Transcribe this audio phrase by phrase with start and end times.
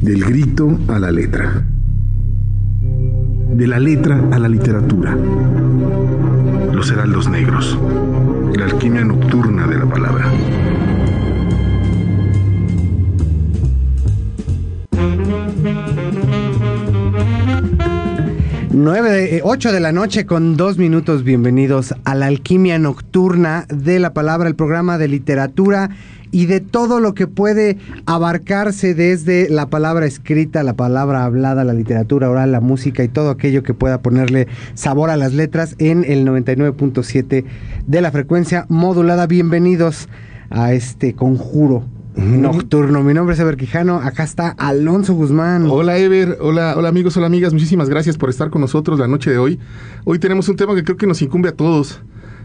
[0.00, 1.62] Del grito a la letra.
[3.52, 5.14] De la letra a la literatura.
[6.72, 7.78] Los heraldos negros.
[8.56, 10.32] La alquimia nocturna de la palabra.
[18.72, 21.24] 9 de, 8 eh, de la noche con dos minutos.
[21.24, 25.90] Bienvenidos a la alquimia nocturna de la palabra, el programa de literatura
[26.32, 31.74] y de todo lo que puede abarcarse desde la palabra escrita, la palabra hablada, la
[31.74, 36.04] literatura oral, la música y todo aquello que pueda ponerle sabor a las letras en
[36.04, 37.44] el 99.7
[37.86, 39.26] de la frecuencia modulada.
[39.26, 40.08] Bienvenidos
[40.50, 41.84] a este conjuro
[42.16, 43.02] nocturno.
[43.02, 45.66] Mi nombre es Ever Quijano, acá está Alonso Guzmán.
[45.68, 49.30] Hola Ever, hola, hola amigos, hola amigas, muchísimas gracias por estar con nosotros la noche
[49.30, 49.58] de hoy.
[50.04, 52.02] Hoy tenemos un tema que creo que nos incumbe a todos.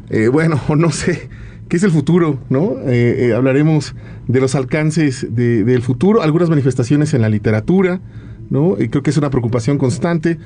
[0.10, 1.30] Eh, bueno, no sé,
[1.70, 2.40] ¿qué es el futuro?
[2.50, 2.78] ¿no?
[2.86, 3.96] Eh, eh, hablaremos
[4.28, 8.02] de los alcances del futuro, algunas manifestaciones en la literatura,
[8.50, 8.76] ¿no?
[8.80, 10.38] Y creo que es una preocupación constante,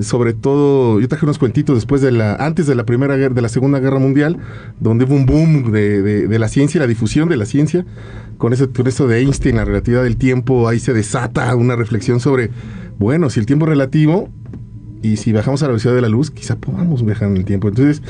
[0.00, 3.42] sobre todo, yo traje unos cuentitos después de la, antes de la primera guerra, de
[3.42, 4.38] la segunda guerra mundial,
[4.80, 7.84] donde hubo un boom de, la ciencia y la difusión de la ciencia,
[8.36, 12.20] con eso, con eso de Einstein, la relatividad del tiempo, ahí se desata una reflexión
[12.20, 12.50] sobre,
[12.98, 14.28] bueno, si el tiempo es relativo,
[15.00, 17.68] y si bajamos a la velocidad de la luz, quizá podamos viajar en el tiempo.
[17.68, 18.02] Entonces,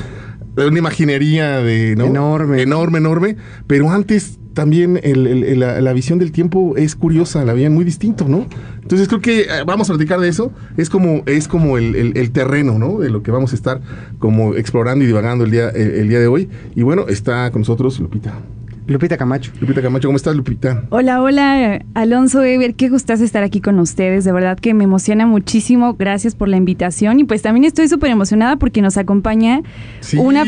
[0.67, 2.61] una imaginería de, Enorme.
[2.61, 3.35] Enorme, enorme,
[3.67, 8.45] pero antes también la, visión del tiempo es curiosa, la veían muy distinto, ¿no?
[8.81, 10.51] Entonces creo que eh, vamos a platicar de eso.
[10.75, 12.99] Es como, es como el, terreno, ¿no?
[12.99, 13.81] De lo que vamos a estar
[14.17, 16.49] como explorando y divagando el día, el, día de hoy.
[16.75, 18.33] Y bueno, está con nosotros Lupita.
[18.89, 19.51] Lupita Camacho.
[19.61, 20.83] Lupita Camacho, ¿cómo estás, Lupita?
[20.89, 24.25] Hola, hola, Alonso Ever, qué gustas estar aquí con ustedes.
[24.25, 25.93] De verdad que me emociona muchísimo.
[25.93, 27.19] Gracias por la invitación.
[27.19, 29.61] Y pues también estoy súper emocionada porque nos acompaña
[30.17, 30.43] una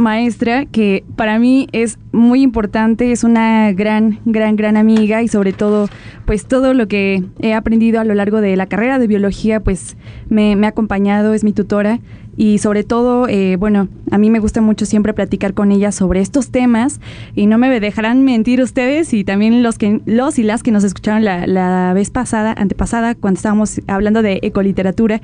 [0.00, 5.52] maestra que para mí es muy importante, es una gran, gran, gran amiga y sobre
[5.52, 5.88] todo,
[6.24, 9.96] pues todo lo que he aprendido a lo largo de la carrera de biología, pues
[10.28, 12.00] me, ha acompañado, es mi tutora.
[12.36, 16.20] Y sobre todo, eh, bueno, a mí me gusta mucho siempre platicar con ella sobre
[16.20, 16.98] estos temas
[17.34, 20.84] y no me dejarán mentir ustedes y también los que los y las que nos
[20.84, 25.20] escucharon la, la vez pasada, antepasada, cuando estábamos hablando de ecoliteratura,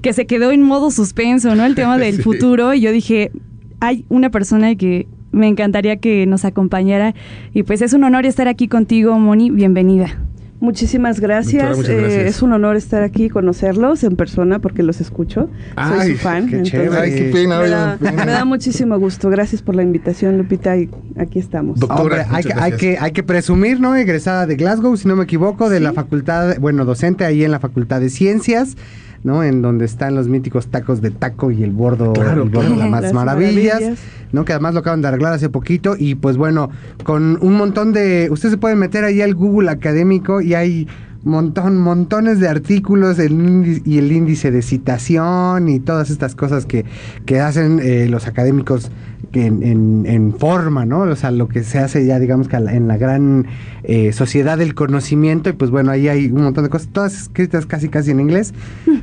[0.00, 1.64] que se quedó en modo suspenso, ¿no?
[1.64, 2.72] El tema del futuro.
[2.72, 3.32] Y yo dije,
[3.80, 7.14] hay una persona que me encantaría que nos acompañara
[7.52, 10.18] y pues es un honor estar aquí contigo, Moni, bienvenida.
[10.60, 11.88] Muchísimas gracias.
[11.88, 15.48] Eh, es un honor estar aquí y conocerlos en persona porque los escucho.
[15.74, 16.48] Soy su fan.
[16.48, 19.30] Qué Ay, qué pena, me, da, muchísimo gusto.
[19.30, 20.76] Gracias por la invitación, Lupita.
[20.76, 21.80] Y aquí estamos.
[21.80, 23.96] Doctora, hay, que, hay, que, hay que presumir, ¿no?
[23.96, 27.58] Egresada de Glasgow, si no me equivoco, de la facultad, bueno, docente ahí en la
[27.58, 28.76] Facultad de Ciencias.
[29.22, 29.44] ¿No?
[29.44, 32.90] En donde están los míticos tacos de taco y el bordo, el bordo de las,
[32.90, 33.98] más maravillas,
[34.32, 34.44] ¿no?
[34.44, 36.70] Que además lo acaban de arreglar hace poquito y pues bueno,
[37.04, 38.28] con un montón de...
[38.30, 40.88] Ustedes se pueden meter ahí al Google académico y hay
[41.22, 46.84] montón, montones de artículos y el índice de citación y todas estas cosas que,
[47.26, 48.90] que hacen eh, los académicos
[49.32, 51.00] en, en, forma, ¿no?
[51.00, 53.46] O sea, lo que se hace ya, digamos, que en la gran
[53.82, 57.66] eh, sociedad del conocimiento, y pues bueno, ahí hay un montón de cosas, todas escritas
[57.66, 58.52] casi casi en inglés.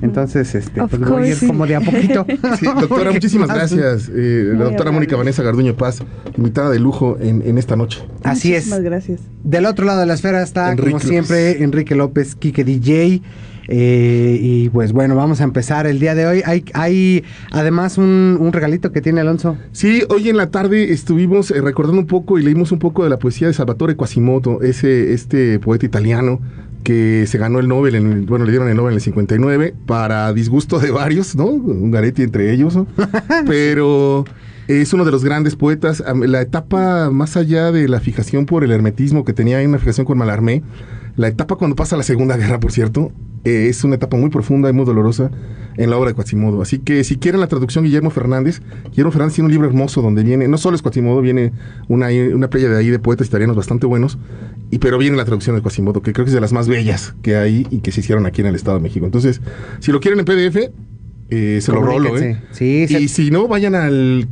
[0.02, 2.26] Entonces, este, pues voy a ir como de a poquito.
[2.60, 4.10] Sí, doctora, muchísimas gracias.
[4.14, 6.02] Eh, la doctora Mónica Vanessa Garduño Paz,
[6.38, 8.04] invitada de lujo en, en esta noche.
[8.24, 8.66] Así es.
[8.66, 9.22] Muchísimas gracias.
[9.44, 13.22] Del otro lado de la esfera está, como siempre, Enrique López, Kike DJ.
[13.68, 16.42] Eh, y pues bueno, vamos a empezar el día de hoy.
[16.46, 19.58] Hay, hay además un, regalito que tiene Alonso.
[19.72, 23.10] Sí, hoy en la tarde estuvimos eh, recordando un poco y leímos un poco de
[23.10, 26.40] la poesía de Salvatore Quasimodo, ese, este poeta italiano
[26.84, 30.32] que se ganó el Nobel, en, bueno, le dieron el Nobel en el 59, para
[30.32, 31.48] disgusto de varios, ¿no?
[31.48, 32.80] Un Garetti entre ellos,
[33.46, 34.24] Pero
[34.68, 36.04] es uno de los grandes poetas.
[36.26, 40.06] La etapa más allá de la fijación por el hermetismo que tenía en una fijación
[40.06, 40.64] con Malarmé,
[41.18, 43.12] la etapa cuando pasa la Segunda Guerra, por cierto,
[43.44, 45.32] eh, es una etapa muy profunda y muy dolorosa
[45.76, 46.62] en la obra de Quasimodo.
[46.62, 48.62] Así que si quieren la traducción Guillermo Fernández,
[48.92, 51.54] Guillermo Fernández tiene un libro hermoso donde viene, no solo es Quasimodo, viene
[51.88, 54.20] una, una playa de ahí de poetas italianos bastante buenos,
[54.70, 57.16] y, pero viene la traducción de Quasimodo, que creo que es de las más bellas
[57.24, 59.06] que hay y que se hicieron aquí en el Estado de México.
[59.08, 59.42] Entonces,
[59.80, 60.72] si lo quieren en PDF,
[61.30, 62.42] eh, se lo rolo, ¿eh?
[62.52, 64.28] Sí, y si no, vayan al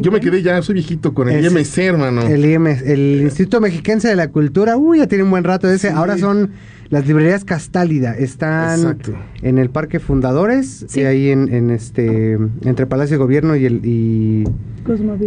[0.00, 2.22] yo me quedé ya, soy viejito con el IMC, hermano.
[2.22, 5.76] El IMC, el Instituto Mexiquense de la Cultura, uy, ya tiene un buen rato de
[5.76, 5.90] ese.
[5.90, 6.50] Ahora son
[6.88, 8.98] las librerías Castálida, están
[9.42, 12.32] en el Parque Fundadores, y ahí en, este,
[12.64, 14.44] entre Palacio de Gobierno y el, y,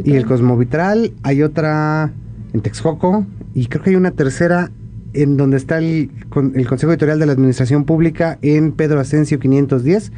[0.04, 1.14] y el Cosmovitral.
[1.24, 2.12] Hay otra
[2.54, 4.72] en Texcoco, y creo que hay una tercera
[5.14, 6.10] en donde está el,
[6.56, 10.12] el Consejo Editorial de la Administración Pública en Pedro Asensio 510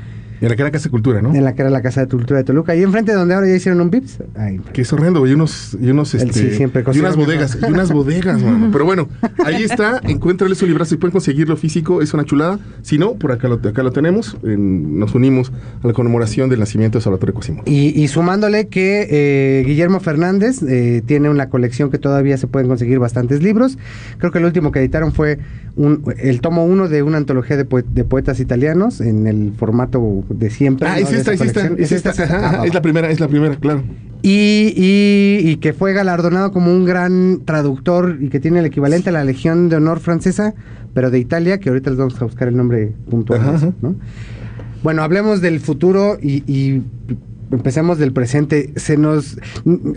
[0.46, 1.34] En la que era Casa de Cultura, ¿no?
[1.34, 2.76] En la que era la Casa de Cultura de Toluca.
[2.76, 4.20] Y enfrente donde ahora ya hicieron un Vips.
[4.74, 8.44] Que es horrendo, y unos, y unos, este, siempre y unas bodegas, y unas bodegas,
[8.44, 8.70] mano.
[8.72, 9.10] Pero bueno,
[9.44, 12.60] ahí está, encuéntrale su librazo y pueden conseguirlo físico, es una chulada.
[12.84, 15.52] Si no, por acá lo, acá lo tenemos, nos unimos
[15.84, 17.64] a la conmemoración del nacimiento de Salvatore Quasimodo.
[17.66, 23.00] Y, sumándole que eh, Guillermo Fernández eh, tiene una colección que todavía se pueden conseguir
[23.00, 23.80] bastantes libros.
[24.20, 25.40] Creo que el último que editaron fue
[25.76, 30.88] un, el tomo uno de una antología de, poetas italianos en el formato de siempre.
[30.88, 33.84] Ah, es esta, es esta, es esta, es la primera, es la primera, claro.
[34.22, 39.10] Y, y, y, que fue galardonado como un gran traductor y que tiene el equivalente
[39.10, 40.56] a la Legión de Honor francesa,
[40.94, 43.74] pero de Italia, que ahorita les vamos a buscar el nombre puntual.
[43.82, 43.96] ¿no?
[44.82, 46.82] Bueno, hablemos del futuro y, y
[47.56, 48.72] empecemos del presente.
[48.76, 49.38] Se nos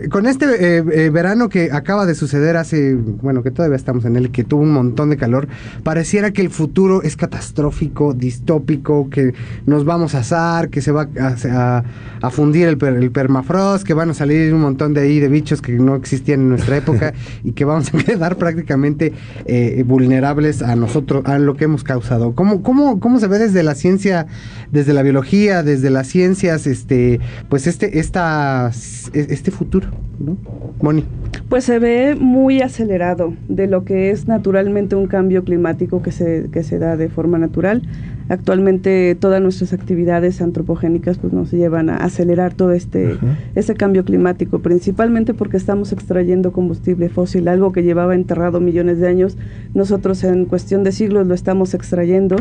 [0.09, 4.15] con este eh, eh, verano que acaba de suceder hace, bueno, que todavía estamos en
[4.15, 5.47] él, que tuvo un montón de calor,
[5.83, 9.33] pareciera que el futuro es catastrófico, distópico, que
[9.65, 14.13] nos vamos a asar, que se va a, fundir el, el, permafrost, que van a
[14.13, 17.13] salir un montón de ahí de bichos que no existían en nuestra época
[17.43, 19.13] y que vamos a quedar prácticamente
[19.45, 22.33] eh, vulnerables a nosotros, a lo que hemos causado.
[22.33, 24.27] ¿Cómo, cómo, ¿Cómo se ve desde la ciencia,
[24.71, 28.71] desde la biología, desde las ciencias, este pues este, esta,
[29.13, 30.37] este futuro, ¿no?
[30.81, 31.03] Moni.
[31.49, 36.49] Pues se ve muy acelerado de lo que es naturalmente un cambio climático que se,
[36.51, 37.81] que se da de forma natural.
[38.29, 43.17] Actualmente todas nuestras actividades antropogénicas pues nos llevan a acelerar todo este
[43.55, 49.07] ese cambio climático, principalmente porque estamos extrayendo combustible fósil, algo que llevaba enterrado millones de
[49.07, 49.35] años.
[49.73, 52.35] Nosotros en cuestión de siglos lo estamos extrayendo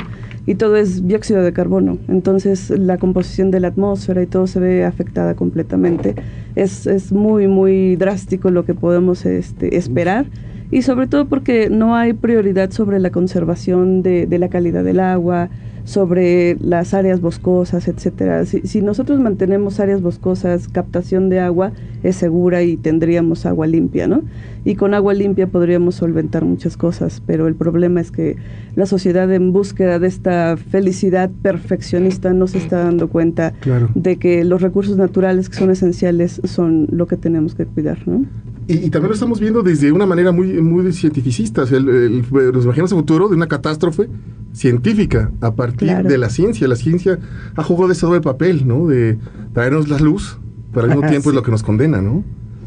[0.45, 1.97] y todo es dióxido de carbono.
[2.09, 6.15] Entonces la composición de la atmósfera y todo se ve afectada completamente.
[6.59, 10.27] Es, es muy, muy drástico lo que podemos este, esperar.
[10.71, 15.01] Y sobre todo porque no hay prioridad sobre la conservación de, de la calidad del
[15.01, 15.49] agua,
[15.89, 18.45] sobre las áreas boscosas, etcétera.
[18.45, 24.07] Si, si, nosotros mantenemos áreas boscosas, captación de agua es segura y tendríamos agua limpia,
[24.07, 24.23] ¿no?
[24.67, 28.37] Y con agua limpia podríamos solventar muchas cosas, pero el problema es que
[28.77, 33.55] la sociedad en búsqueda de esta felicidad perfeccionista no se está dando cuenta
[33.95, 38.27] de que los recursos naturales que son esenciales son lo que tenemos que cuidar, ¿no?
[38.69, 41.63] Y, también lo estamos viendo desde una manera muy, muy cientificista.
[41.63, 44.11] nos imaginamos el futuro de una catástrofe
[44.53, 46.69] científica a partir de la ciencia.
[46.69, 47.19] La ciencia
[47.57, 48.87] ha jugado de ese doble papel, ¿no?
[48.87, 49.17] De
[49.55, 50.39] traernos la luz,
[50.75, 52.23] pero al mismo tiempo es lo que nos condena, ¿no?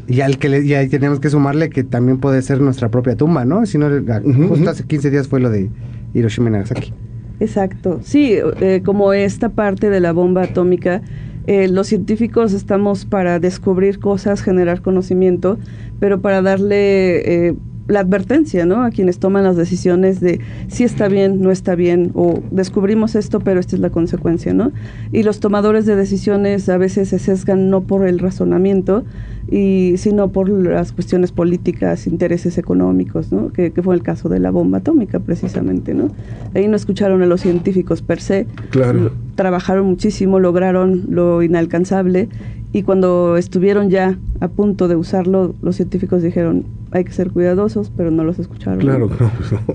[0.08, 3.16] Y al que le, y ahí tenemos que sumarle que también puede ser nuestra propia
[3.16, 3.64] tumba, ¿no?
[3.64, 3.88] Si no,
[4.48, 5.70] justo hace 15 días fue lo de
[6.14, 6.92] Hiroshima y Nagasaki.
[7.38, 8.00] Exacto.
[8.02, 11.00] Sí, eh, como esta parte de la bomba atómica
[11.46, 15.58] eh, los científicos estamos para descubrir cosas, generar conocimiento,
[16.02, 17.54] pero para darle eh,
[17.86, 18.82] la advertencia, ¿no?
[18.82, 23.38] A quienes toman las decisiones de si está bien, no está bien, o descubrimos esto,
[23.38, 24.72] pero esta es la consecuencia, ¿no?
[25.12, 29.04] Y los tomadores de decisiones a veces se sesgan no por el razonamiento,
[29.48, 33.52] y sino por las cuestiones políticas, intereses económicos, ¿no?
[33.52, 36.08] Que, fue el caso de la bomba atómica, precisamente, ¿no?
[36.52, 39.12] Ahí no escucharon a los científicos per se, claro.
[39.36, 42.28] trabajaron muchísimo, lograron lo inalcanzable
[42.72, 47.92] y cuando estuvieron ya a punto de usarlo, los científicos dijeron, hay que ser cuidadosos,
[47.96, 48.80] pero no los escucharon.
[48.80, 49.10] Claro,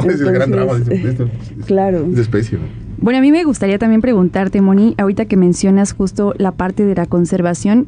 [0.08, 1.30] es el gran drama de esto.
[1.66, 2.04] claro.
[2.04, 2.58] de especie.
[3.00, 6.96] Bueno, a mí me gustaría también preguntarte, Moni, ahorita que mencionas justo la parte de
[6.96, 7.88] la conservación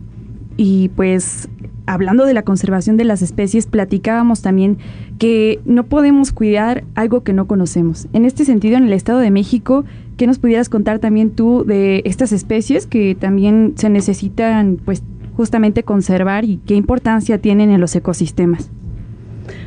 [0.58, 1.50] y pues
[1.88, 4.78] hablando de la conservación de las especies, platicábamos también
[5.18, 8.08] que no podemos cuidar algo que no conocemos.
[8.14, 9.86] En este sentido, en el Estado de México,
[10.20, 15.02] ¿qué nos pudieras contar también tú de estas especies que también se necesitan, pues,
[15.38, 18.70] justamente conservar y qué importancia tienen en los ecosistemas?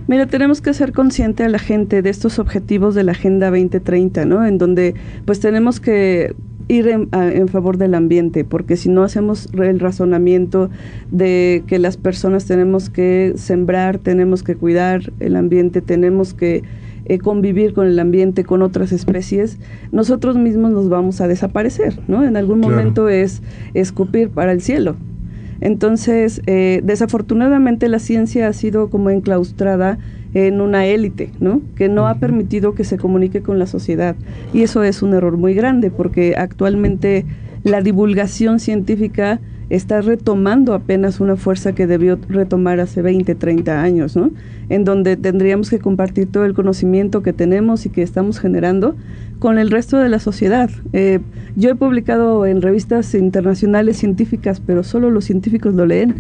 [0.07, 4.27] Mira, tenemos que ser consciente a la gente de estos objetivos de la Agenda 2030,
[4.27, 4.45] ¿no?
[4.45, 4.95] En donde
[5.25, 6.37] pues tenemos que
[6.69, 10.69] ir en, favor del ambiente, porque si no hacemos el razonamiento
[11.11, 16.63] de que las personas tenemos que sembrar, tenemos que cuidar el ambiente, tenemos que
[17.07, 19.59] eh, convivir con el ambiente, con otras especies,
[19.91, 22.25] nosotros mismos nos vamos a desaparecer, ¿no?
[22.25, 23.43] En algún momento es
[23.75, 24.97] escupir para el cielo.
[25.61, 29.99] Entonces, eh, desafortunadamente la ciencia ha sido como enclaustrada
[30.35, 31.61] en una élite, ¿no?
[31.77, 34.17] Que no ha permitido que se comunique con la sociedad.
[34.53, 37.27] Y eso es un error muy grande porque actualmente
[37.63, 39.41] la divulgación científica
[39.71, 44.31] está retomando apenas una fuerza que debió retomar hace 20, 30 años, ¿no?
[44.73, 48.97] En donde tendríamos que compartir todo el conocimiento que tenemos y que estamos generando
[49.39, 50.71] con el resto de la sociedad.
[50.95, 51.19] Eh,
[51.57, 56.15] yo he publicado en revistas internacionales científicas, pero solo los científicos lo leen.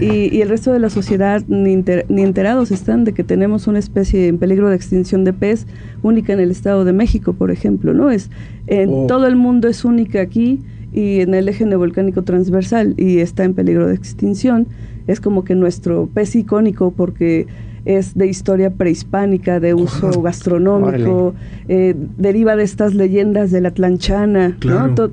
[0.00, 1.76] y, el resto de la sociedad ni,
[2.08, 5.66] ni, enterados están de que tenemos una especie en peligro de extinción de pez
[6.02, 7.92] única en el Estado de México, por ejemplo.
[7.92, 8.10] ¿no?
[8.10, 8.30] es
[8.66, 9.06] En oh.
[9.06, 13.52] todo el mundo es única aquí y en el eje neovolcánico transversal y está en
[13.52, 14.68] peligro de extinción.
[15.06, 17.46] Es como que nuestro pez icónico porque
[17.84, 21.34] es de historia prehispánica, de uso gastronómico,
[21.68, 24.56] eh, deriva de estas leyendas de la tlanchana,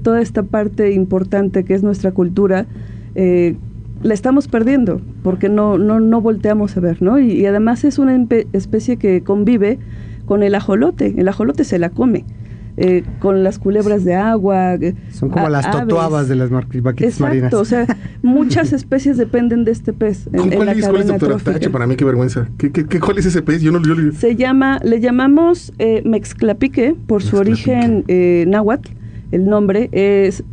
[0.02, 2.66] toda esta parte importante que es nuestra cultura,
[3.16, 3.56] eh,
[4.04, 7.20] la estamos perdiendo porque no, no, no volteamos a ver, ¿no?
[7.20, 9.80] Y, y además es una especie que convive
[10.26, 12.26] con el ajolote, el ajolote se la come.
[12.80, 14.76] Eh, con las culebras de agua.
[14.76, 17.52] Eh, Son como las totuabas de las vaquitas marinas.
[17.54, 17.88] o sea,
[18.22, 20.28] muchas especies dependen de este pez.
[20.28, 21.72] En, ¿Cuál, es, ¿Cuál, es, doctora Tache?
[21.72, 22.48] Para mí qué vergüenza.
[22.60, 23.64] ¿Qué, qué, cuál es ese pez?
[23.64, 28.92] Yo no yo Se llama, le llamamos eh, mexclapique por su origen eh, náhuatl.
[29.32, 30.44] El nombre es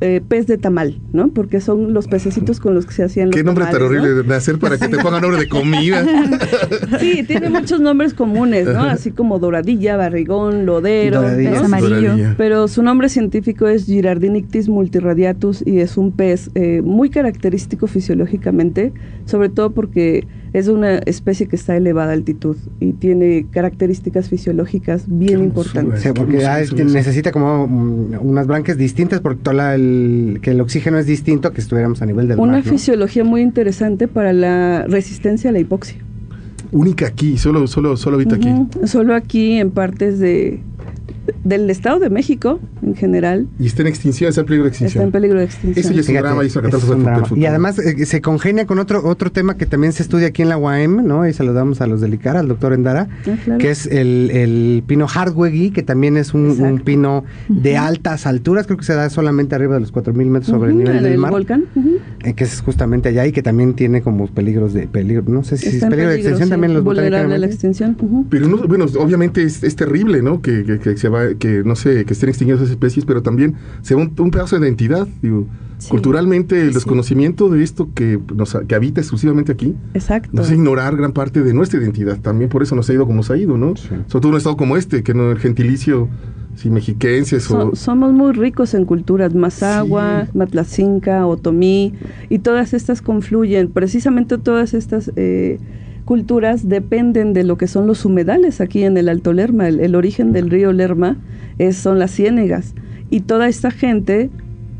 [0.00, 1.28] eh, pez de tamal, ¿no?
[1.28, 4.34] Porque son los pececitos con los que se hacían los Qué nombre tan horrible de
[4.34, 6.04] hacer para que te pongan nombre de comida.
[7.00, 8.82] sí, tiene muchos nombres comunes, ¿no?
[8.82, 11.20] Así como doradilla, barrigón, lodero,
[11.64, 12.34] amarillo.
[12.36, 18.92] Pero su nombre científico es Girardinictis multiradiatus y es un pez eh, muy característico fisiológicamente,
[19.26, 25.04] sobre todo porque es una especie que está a elevada altitud y tiene características fisiológicas
[25.06, 26.02] bien importantes.
[26.02, 26.38] Sí, porque
[26.84, 31.60] necesita como mm, unas branquias distintas porque toda el, que el oxígeno es distinto que
[31.60, 35.98] estuviéramos a nivel del Una mar, fisiología muy interesante para la resistencia a la hipoxia.
[36.72, 38.48] Única aquí, solo solo solo habita aquí.
[38.84, 40.60] Solo aquí en partes de
[41.44, 43.46] del Estado de México en general.
[43.58, 45.02] Y está en extinción, está en peligro de extinción.
[45.02, 45.84] Está en peligro de extinción.
[45.84, 49.56] Eso ya es un drama, y Y además eh, se congenia con otro otro tema
[49.56, 51.26] que también se estudia aquí en la UAM, ¿no?
[51.26, 55.06] Y saludamos a los del ICAR, al doctor Endara, ah, que es el, el pino
[55.06, 59.74] hardweggy, que también es un, pino de altas alturas, creo que se da solamente arriba
[59.74, 61.30] de los 4.000 metros sobre el nivel del mar.
[61.30, 61.64] volcán.
[62.24, 65.56] Eh, que es justamente allá y que también tiene como peligros de peligro, no sé
[65.56, 67.96] si es peligro de extinción también los vulnerable a la extinción.
[68.28, 70.40] Pero no, bueno, obviamente es, es terrible, ¿no?
[70.40, 73.54] Que, que, que se va que no sé, que estén extinguidas esas especies, pero también
[73.82, 75.46] sea un, un pedazo de identidad, digo.
[75.88, 80.28] Culturalmente, el desconocimiento de esto que, nos, que habita exclusivamente aquí, Exacto.
[80.32, 82.18] nos hace ignorar gran parte de nuestra identidad.
[82.20, 83.74] También por eso nos ha ido como se ha ido, ¿no?
[83.76, 86.08] Sobre todo en un estado como este, que no el gentilicio,
[86.54, 87.74] si mexiquenses o...
[87.74, 91.94] Somos muy ricos en culturas, Mazagua, Matlacinca, Otomí,
[92.28, 95.10] y todas estas confluyen, precisamente todas estas...
[95.16, 95.58] Eh,
[96.10, 99.68] culturas dependen de lo que son los humedales aquí en el Alto Lerma.
[99.68, 101.18] El, origen del río Lerma
[101.58, 102.74] es, son las ciénegas.
[103.10, 104.28] Y toda esta gente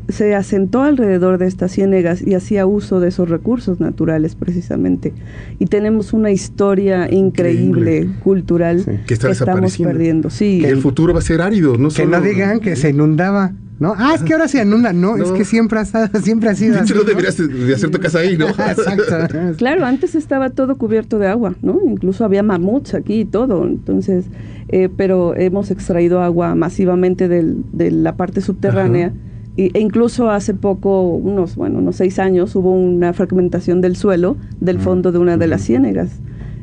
[0.09, 5.13] se asentó alrededor de estas ciénegas y hacía uso de esos recursos naturales precisamente.
[5.57, 10.29] Y tenemos una historia increíble, cultural que, estamos perdiendo.
[10.29, 10.59] Sí.
[10.59, 11.77] Que el futuro va a ser árido.
[11.77, 13.53] No que no digan que se inundaba.
[13.81, 13.95] ¿No?
[13.97, 14.93] Ah, es que ahora se inunda.
[14.93, 15.85] No, es que siempre ha,
[16.21, 16.93] siempre ha sido así.
[16.93, 18.47] no deberías de hacer tu casa ahí, ¿no?
[18.49, 19.03] Exacto.
[19.57, 21.79] claro, antes estaba todo cubierto de agua, ¿no?
[21.87, 23.65] Incluso había mamuts aquí y todo.
[23.65, 24.25] Entonces,
[24.67, 29.13] eh, pero hemos extraído agua masivamente del, de la parte subterránea.
[29.57, 34.79] e incluso hace poco, unos, bueno, unos seis años, hubo una fragmentación del suelo del
[34.79, 36.19] fondo de una de las ciénegas.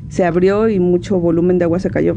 [0.09, 2.15] Se abrió y mucho volumen de agua se cayó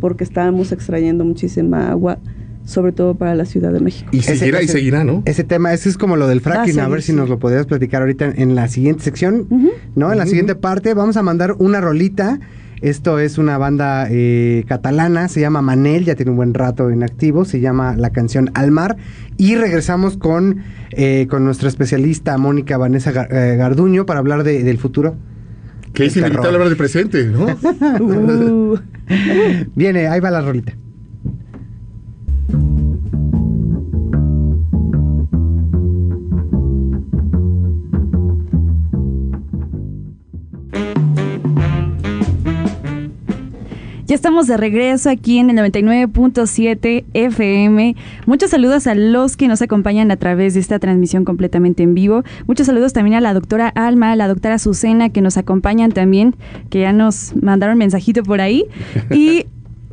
[0.00, 2.18] porque estábamos extrayendo muchísima agua
[2.64, 4.08] sobre todo para la Ciudad de México.
[4.12, 5.22] Y seguirá y seguirá, ¿no?
[5.26, 8.02] Ese tema, ese es como lo del fracking, a ver si nos lo podrías platicar
[8.02, 9.46] ahorita en la siguiente sección,
[9.94, 10.12] ¿no?
[10.12, 12.40] En la siguiente parte vamos a mandar una rolita.
[12.80, 17.02] Esto es una banda eh, catalana, se llama Manel, ya tiene un buen rato en
[17.02, 18.98] activo, se llama la canción Al Mar.
[19.38, 25.16] Y regresamos con, eh, con nuestra especialista Mónica Vanessa eh, Garduño para hablar del futuro.
[25.94, 27.46] Que es inevitable hablar del presente, ¿no?
[28.00, 28.78] Uh.
[29.74, 30.74] Viene, ahí va la rolita.
[44.14, 47.96] Ya estamos de regreso aquí en el 99.7 FM.
[48.26, 52.22] Muchos saludos a los que nos acompañan a través de esta transmisión completamente en vivo.
[52.46, 56.36] Muchos saludos también a la doctora Alma, a la doctora Azucena, que nos acompañan también,
[56.70, 58.66] que ya nos mandaron mensajito por ahí.
[59.10, 59.46] Y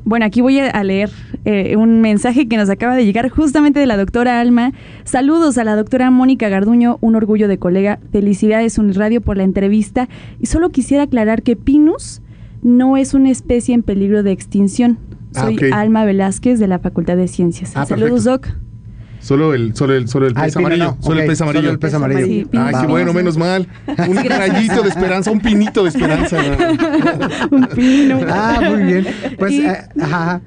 [0.05, 1.09] bueno, aquí voy a leer
[1.45, 4.71] eh, un mensaje que nos acaba de llegar justamente de la doctora Alma.
[5.03, 7.97] Saludos a la doctora Mónica Garduño, un orgullo de colega.
[8.11, 10.09] Felicidades Uniradio por la entrevista.
[10.39, 12.21] Y solo quisiera aclarar que Pinus
[12.61, 14.97] no es una especie en peligro de extinción.
[15.35, 17.71] Ah, Soy Alma Velázquez de la Facultad de Ciencias.
[17.75, 18.47] Ah, Saludos, Doc.
[19.19, 20.83] Solo el, solo el, solo el pez amarillo.
[20.83, 20.97] no.
[20.99, 21.61] Solo el pez amarillo.
[21.61, 22.25] solo el pez amarillo.
[22.25, 22.81] Sí, Ay, pino.
[22.81, 23.67] qué bueno, menos mal.
[24.09, 26.37] Un rayito de esperanza, un pinito de esperanza.
[27.51, 28.19] Un pino.
[28.27, 29.05] Ah, muy bien.
[29.37, 30.41] Pues, Y- eh, ajá.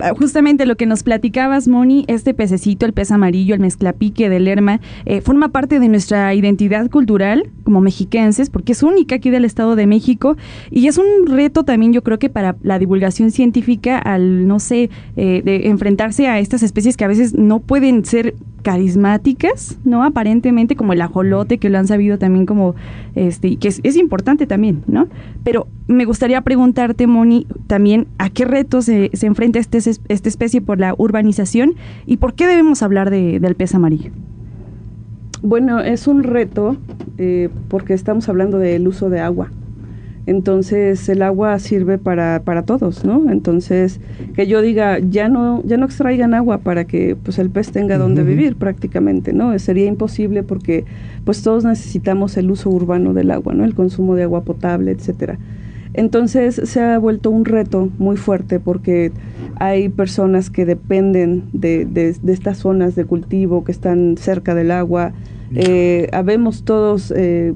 [0.00, 4.44] Ah, justamente lo que nos platicabas, Moni, este pececito, el pez amarillo, el mezclapique del
[4.44, 9.44] Lerma, eh, forma parte de nuestra identidad cultural como mexiquenses, porque es única aquí del
[9.44, 10.36] Estado de México
[10.70, 14.90] y es un reto también, yo creo que para la divulgación científica, al, no sé,
[15.16, 20.02] eh, de enfrentarse a estas especies que a veces no pueden ser carismáticas, ¿no?
[20.02, 22.74] Aparentemente, como el ajolote, que lo han sabido también como,
[23.14, 25.06] este, y que es, importante también, ¿no?
[25.44, 30.60] Pero me gustaría preguntarte, Moni, también a qué retos se, se enfrenta este, esta especie
[30.60, 31.74] por la urbanización
[32.06, 34.10] y por qué debemos hablar de- del pez amarillo.
[35.42, 36.76] Bueno, es un reto
[37.18, 39.50] eh, porque estamos hablando del uso de agua.
[40.26, 43.30] Entonces el agua sirve para, para todos, ¿no?
[43.30, 44.00] Entonces
[44.34, 47.98] que yo diga ya no ya no extraigan agua para que pues el pez tenga
[47.98, 49.58] donde vivir prácticamente, ¿no?
[49.58, 50.84] Sería imposible porque
[51.24, 53.64] pues todos necesitamos el uso urbano del agua, ¿no?
[53.64, 55.38] El consumo de agua potable, etcétera.
[55.92, 59.12] Entonces se ha vuelto un reto muy fuerte porque
[59.56, 64.70] hay personas que dependen de, de- de estas zonas de cultivo que están cerca del
[64.70, 65.12] agua.
[65.54, 67.54] Eh, habemos todos eh,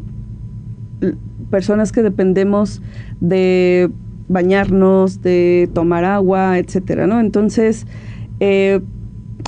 [1.51, 2.83] personas que dependemos
[3.21, 3.91] de
[4.29, 7.21] bañarnos, de tomar agua, etcétera, ¿no?
[7.21, 7.87] Entonces,
[8.41, 8.81] eh,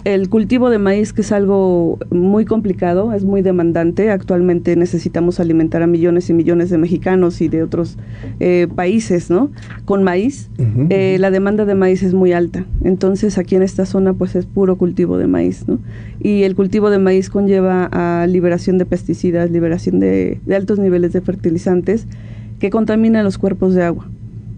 [0.04, 4.10] el cultivo de maíz, que es algo muy complicado, es muy demandante.
[4.10, 7.98] Actualmente necesitamos alimentar a millones y millones de mexicanos y de otros
[8.38, 9.50] eh, países, ¿no?
[9.84, 10.50] Con maíz.
[10.88, 12.64] Eh, la demanda de maíz es muy alta.
[12.82, 15.78] Entonces, aquí en esta zona, pues es puro cultivo de maíz, ¿no?
[16.20, 21.12] Y el cultivo de maíz conlleva a liberación de pesticidas, liberación de, de altos niveles
[21.12, 22.06] de fertilizantes
[22.58, 24.08] que contaminan los cuerpos de agua.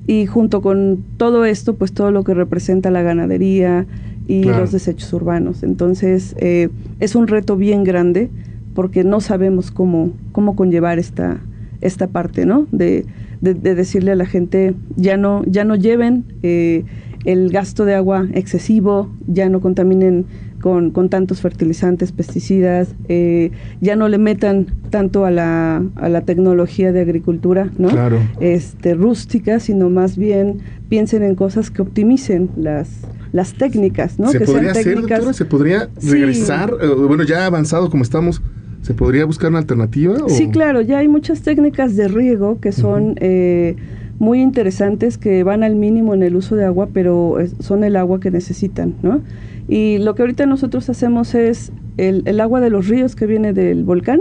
[0.06, 3.86] Y junto con todo esto, pues todo lo que representa la ganadería
[4.26, 4.60] y Claro.
[4.60, 5.62] los desechos urbanos.
[5.62, 6.68] Entonces, eh,
[7.00, 8.30] es un reto bien grande
[8.74, 11.40] porque no sabemos cómo, cómo conllevar esta,
[11.80, 12.66] esta parte, ¿no?
[12.72, 13.04] De,
[13.40, 16.84] de- de decirle a la gente, ya no, ya no lleven eh,
[17.24, 20.24] el gasto de agua excesivo, ya no contaminen
[20.60, 23.50] con, con tantos fertilizantes, pesticidas, eh,
[23.80, 27.88] ya no le metan tanto a la, a la tecnología de agricultura, ¿no?
[27.88, 28.18] Claro.
[28.40, 33.00] este, rústica, sino más bien piensen en cosas que optimicen las,
[33.32, 34.28] las técnicas, ¿no?
[34.30, 35.32] ¿Se que podría hacer, técnicas- doctora?
[35.32, 36.74] ¿Se podría regresar?
[36.80, 38.42] Eh, bueno, ya avanzado como estamos,
[38.82, 40.14] ¿se podría buscar una alternativa?
[40.24, 43.76] o- Sí, claro, ya hay muchas técnicas de riego que son eh,
[44.18, 47.96] muy interesantes, que van al mínimo en el uso de agua, pero es- son el
[47.96, 49.20] agua que necesitan, ¿no?
[49.68, 53.52] Y lo que ahorita nosotros hacemos es el, el agua de los ríos que viene
[53.52, 54.20] del volcán,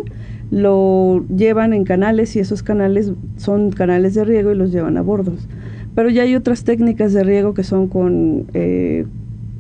[0.52, 5.02] lo llevan en canales y esos canales son canales de riego y los llevan a
[5.02, 5.48] bordos.
[5.96, 9.06] Pero ya hay otras técnicas de riego que son con eh,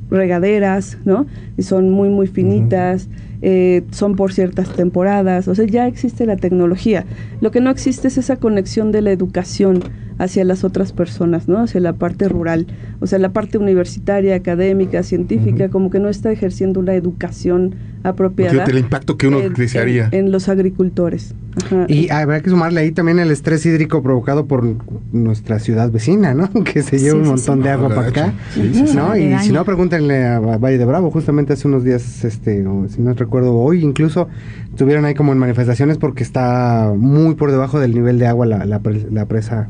[0.09, 1.25] regaderas, ¿no?
[1.57, 3.09] Y son muy, muy finitas,
[3.41, 7.05] eh, son por ciertas temporadas, o sea, ya existe la tecnología.
[7.39, 9.79] Lo que no existe es esa conexión de la educación
[10.21, 11.59] hacia las otras personas, ¿no?
[11.59, 12.67] Hacia la parte rural,
[12.99, 18.51] o sea, la parte universitaria, académica, científica, como que no está ejerciendo una educación apropiada.
[18.51, 20.09] Fíjate el impacto que uno en- desearía.
[20.11, 21.33] En, en los agricultores.
[21.65, 21.85] Ajá.
[21.87, 24.75] Y habrá que sumarle ahí también el estrés hídrico provocado por
[25.11, 26.49] nuestra ciudad vecina, ¿no?
[26.63, 27.63] Que se lleva Sí, un montón sí.
[27.63, 28.21] de agua para acá.
[28.27, 28.35] gacho.
[28.53, 28.95] Sí, sí, sí.
[28.95, 29.17] ¿no?
[29.17, 31.09] Y si no, pregúntenle a Valle de Bravo.
[31.11, 34.27] Justamente hace unos días, este, o si no recuerdo, hoy incluso
[34.69, 38.65] estuvieron ahí como en manifestaciones porque está muy por debajo del nivel de agua la,
[38.65, 39.67] la, pre- la presa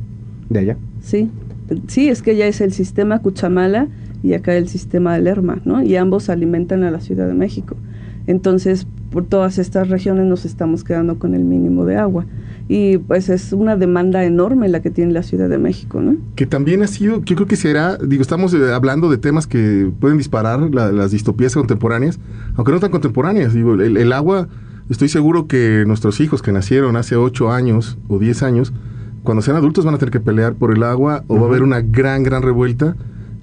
[0.51, 0.77] de allá.
[1.01, 1.29] Sí,
[1.87, 3.87] sí, es que ya es el sistema Cuchamala
[4.21, 5.81] y acá el sistema Lerma, ¿no?
[5.81, 7.75] Y ambos alimentan a la Ciudad de México.
[8.27, 12.25] Entonces, por todas estas regiones nos estamos quedando con el mínimo de agua.
[12.69, 16.15] Y pues es una demanda enorme la que tiene la Ciudad de México, ¿no?
[16.35, 19.91] Que también ha sido, yo creo que será, digo, estamos eh, hablando de temas que
[19.99, 22.19] pueden disparar la- las distopías contemporáneas,
[22.55, 23.53] aunque no tan contemporáneas.
[23.53, 24.47] Digo, el, el agua,
[24.89, 28.71] estoy seguro que nuestros hijos que nacieron hace 8 años o 10 años,
[29.23, 31.63] cuando sean adultos van a tener que pelear por el agua o va a haber
[31.63, 32.95] una gran, gran revuelta.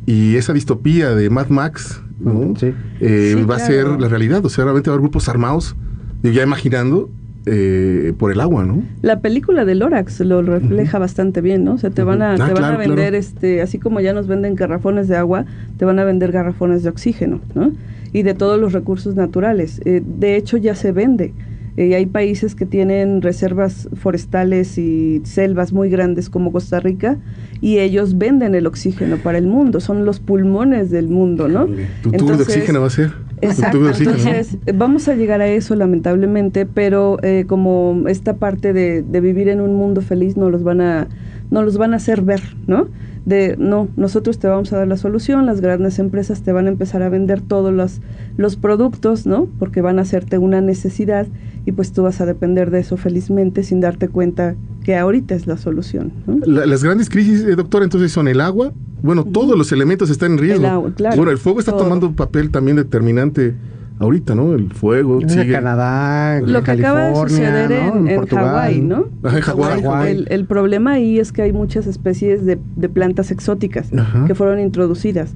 [0.06, 2.54] Y esa distopía de Mad Max, ¿no?
[2.56, 2.72] Sí.
[3.00, 4.44] Eh, Sí, va a ser la realidad.
[4.44, 5.76] O sea, realmente va a haber grupos armados,
[6.22, 7.10] ya imaginando,
[7.50, 8.82] eh, por el agua, ¿no?
[9.02, 11.74] La película de Lorax lo refleja bastante bien, ¿no?
[11.74, 12.32] O sea, te van a.
[12.32, 13.16] Ah, te van claro, a vender, claro.
[13.16, 16.90] este, así como ya nos venden garrafones de agua, te van a vender garrafones de
[16.90, 17.72] oxígeno, ¿no?
[18.12, 19.80] Y de todos los recursos naturales.
[19.84, 21.32] Eh, de hecho, ya se vende.
[21.78, 27.18] Eh, hay países que tienen reservas forestales y selvas muy grandes como Costa Rica
[27.60, 31.68] y ellos venden el oxígeno para el mundo, son los pulmones del mundo, ¿no?
[32.02, 33.12] Tu tubo de oxígeno va a ser.
[33.42, 39.20] Exacto, entonces vamos a llegar a eso lamentablemente, pero eh, como esta parte de, de
[39.20, 41.06] vivir en un mundo feliz no los van a
[41.48, 42.88] no los van a hacer ver, ¿no?
[43.28, 46.70] De no, nosotros te vamos a dar la solución, las grandes empresas te van a
[46.70, 48.00] empezar a vender todos los,
[48.38, 49.48] los productos, ¿no?
[49.58, 51.26] Porque van a hacerte una necesidad
[51.66, 55.46] y pues tú vas a depender de eso felizmente sin darte cuenta que ahorita es
[55.46, 56.12] la solución.
[56.46, 60.38] las grandes crisis, eh, doctor, entonces son el agua, bueno, todos los elementos están en
[60.38, 60.64] riesgo.
[60.64, 63.54] El agua, claro, bueno, el fuego está tomando un papel también determinante
[63.98, 64.54] ahorita, ¿no?
[64.54, 65.20] El fuego.
[65.26, 65.52] Sigue.
[65.52, 69.06] Canadá, Lo que acaba de suceder en, en, Hawái, ¿no?
[69.24, 70.24] en Hawái.
[70.28, 72.56] El, problema ahí es que hay muchas especies de,
[72.88, 73.90] plantas exóticas
[74.26, 75.34] que fueron introducidas.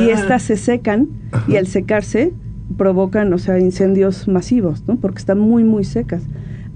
[0.00, 0.14] Y ah.
[0.14, 1.08] estas se secan
[1.48, 2.32] y al secarse
[2.76, 4.96] provocan, o sea, incendios masivos, ¿no?
[4.96, 6.22] Porque están muy, muy secas.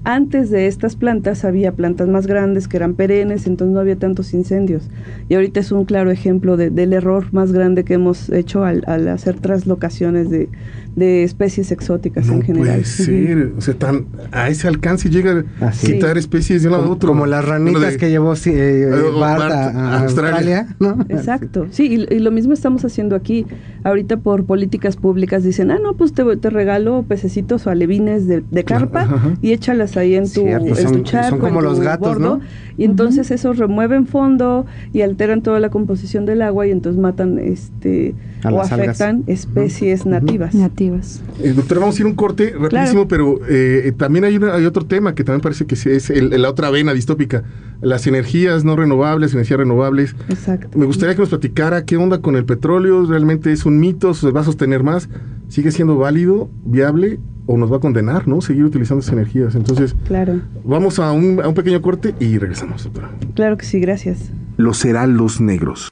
[0.05, 4.33] Antes de estas plantas había plantas más grandes que eran perennes, entonces no había tantos
[4.33, 4.89] incendios.
[5.27, 9.09] Y ahorita es un claro ejemplo del error más grande que hemos hecho al, al
[9.09, 10.47] hacer traslocaciones de,
[10.95, 12.81] de especies exóticas en general.
[12.81, 16.85] Puede ser, o sea, tan, a ese alcance llega a quitar especies de un lado
[16.85, 17.09] a otro.
[17.09, 20.75] Como las ranitas que llevó eh, eh a, Australia.
[20.79, 21.05] ¿no?
[21.09, 23.45] Exacto, sí, y, lo mismo estamos haciendo aquí.
[23.83, 28.43] Ahorita por políticas públicas dicen, ah, no, pues te, te regalo pececitos o alevines de,
[28.63, 29.07] carpa
[29.41, 31.29] y échalas ahí en tu, en son, charco.
[31.29, 32.41] Son como los gatos, ¿no?
[32.77, 37.39] Y entonces esos remueven fondo y alteran toda la composición del agua y entonces matan
[37.39, 38.15] este
[38.49, 40.55] o afectan especies nativas.
[40.79, 41.21] Nativas.
[41.43, 44.85] Eh, doctora, vamos a ir un corte rapidísimo, pero eh, también hay, una, hay otro
[44.85, 47.43] tema que también parece que es la otra vena distópica,
[47.81, 50.15] las energías no renovables, energías renovables.
[50.29, 50.77] Exacto.
[50.77, 54.31] Me gustaría que nos platicara qué onda con el petróleo, realmente es un mito, se
[54.31, 55.09] va a sostener más,
[55.49, 58.39] sigue siendo válido, viable o nos va a condenar, ¿no?
[58.39, 59.55] Seguir utilizando esas energías.
[59.55, 60.39] Entonces, claro.
[60.63, 63.11] vamos a un, a un pequeño corte y regresamos, doctora.
[63.33, 64.31] Claro que sí, gracias.
[64.55, 65.91] Los heraldos negros.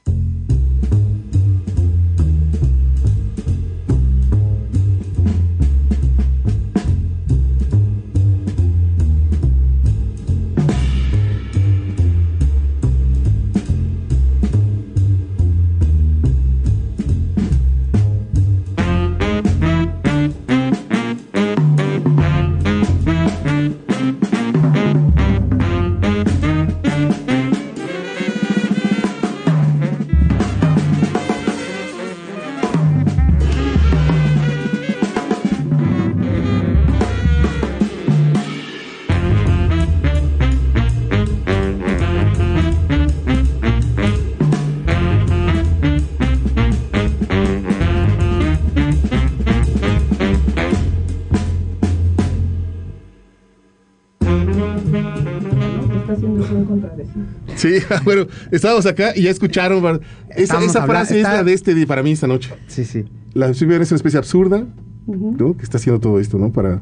[57.56, 60.02] Sí, bueno, estábamos acá y ya escucharon.
[60.36, 62.54] Esa, esa frase es la de este para mí esta noche.
[62.68, 63.06] Sí, sí.
[63.34, 64.66] La es una especie absurda,
[65.06, 65.58] ¿no?
[65.58, 66.52] Que está haciendo todo esto, ¿no?
[66.52, 66.82] Para.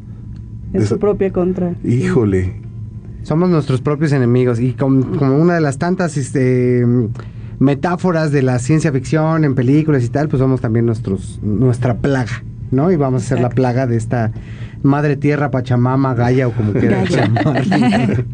[0.73, 1.75] En su propia contra.
[1.83, 2.61] Híjole.
[3.23, 5.03] Somos nuestros propios enemigos y como,
[5.35, 6.85] una de las tantas este,
[7.57, 12.43] metáforas de la ciencia ficción en películas y tal, pues somos también nuestros, nuestra plaga,
[12.71, 12.91] ¿no?
[12.91, 14.31] Y vamos a ser la plaga de esta
[14.85, 17.63] Madre Tierra, Pachamama, Gaia o como quieran llamar.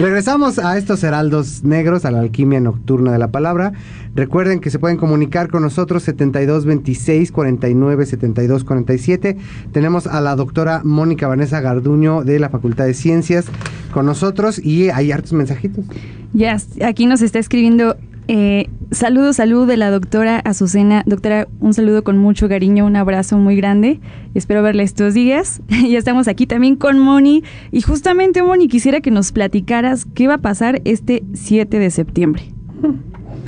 [0.00, 3.72] Regresamos a estos heraldos negros, a la alquimia nocturna de la palabra.
[4.14, 9.36] Recuerden que se pueden comunicar con nosotros 72 26 49 72 47.
[9.72, 13.46] Tenemos a la doctora Mónica Vanessa Garduño de la Facultad de Ciencias
[13.92, 15.84] con nosotros y hay hartos mensajitos.
[16.32, 17.96] Ya, aquí nos está escribiendo
[18.32, 21.02] eh, saludo, salud de la doctora Azucena.
[21.04, 23.98] Doctora, un saludo con mucho cariño, un abrazo muy grande.
[24.34, 25.60] Espero verla estos días.
[25.68, 27.42] ya estamos aquí también con Moni.
[27.72, 32.44] Y justamente, Moni, quisiera que nos platicaras qué va a pasar este 7 de septiembre.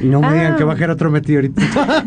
[0.00, 1.60] Y no me digan que va a caer otro meteorito.
[1.76, 2.02] va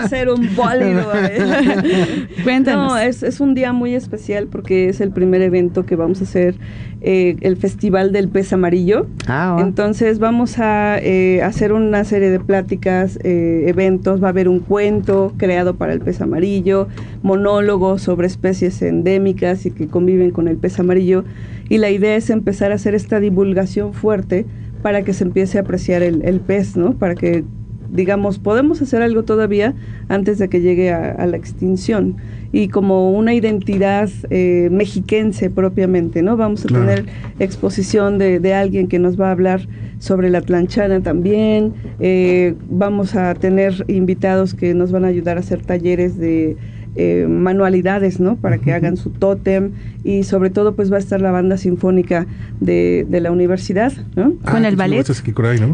[0.00, 1.12] a ser un bólido.
[1.14, 2.26] ¿eh?
[2.42, 2.92] Cuéntanos.
[2.92, 6.24] No, es, es, un día muy especial porque es el primer evento que vamos a
[6.24, 6.56] hacer,
[7.00, 9.06] eh, el Festival del Pez Amarillo.
[9.28, 14.48] Ah, Entonces vamos a eh, hacer una serie de pláticas, eh, eventos, va a haber
[14.48, 16.88] un cuento creado para el pez amarillo,
[17.22, 21.24] monólogos sobre especies endémicas y que conviven con el pez amarillo.
[21.68, 24.46] Y la idea es empezar a hacer esta divulgación fuerte
[24.84, 26.92] para que se empiece a apreciar el, pez, ¿no?
[26.92, 27.42] Para que,
[27.90, 29.72] digamos, podemos hacer algo todavía
[30.10, 32.16] antes de que llegue a, la extinción.
[32.52, 36.36] Y como una identidad eh, mexiquense propiamente, ¿no?
[36.36, 37.06] Vamos a tener
[37.38, 39.66] exposición de, alguien que nos va a hablar
[40.00, 41.72] sobre la planchana también.
[41.98, 46.58] Eh, vamos a tener invitados que nos van a ayudar a hacer talleres de
[46.96, 48.36] eh, manualidades, ¿no?
[48.36, 49.72] Para que hagan su tótem
[50.04, 52.26] y sobre todo pues va a estar la banda sinfónica
[52.60, 54.34] de, la universidad, ¿no?
[54.50, 55.04] Con el ballet.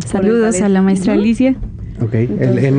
[0.06, 1.56] Saludos a la maestra Alicia.
[2.02, 2.14] Ok,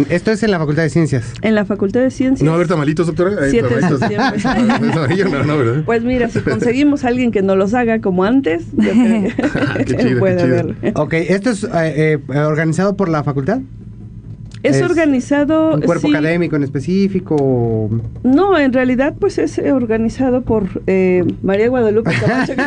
[0.10, 1.34] esto es en la Facultad de Ciencias.
[1.44, 2.44] En la Facultad de Ciencias.
[2.44, 3.50] ¿No a haber tamalitos, doctora?
[3.50, 5.44] 7 de septiembre.
[5.46, 5.84] no, ¿verdad?
[5.86, 8.92] Pues mira, si conseguimos a alguien que no los haga como antes, yo
[9.86, 10.76] creo que puede haber.
[10.96, 11.70] Ok, ¿esto es eh,
[12.28, 13.60] eh, organizado por la facultad?
[14.64, 15.76] Es, organizado...
[15.76, 17.90] ¿Un cuerpo académico en específico?
[18.24, 22.54] No, en realidad pues es organizado por eh, María Guadalupe Camacho.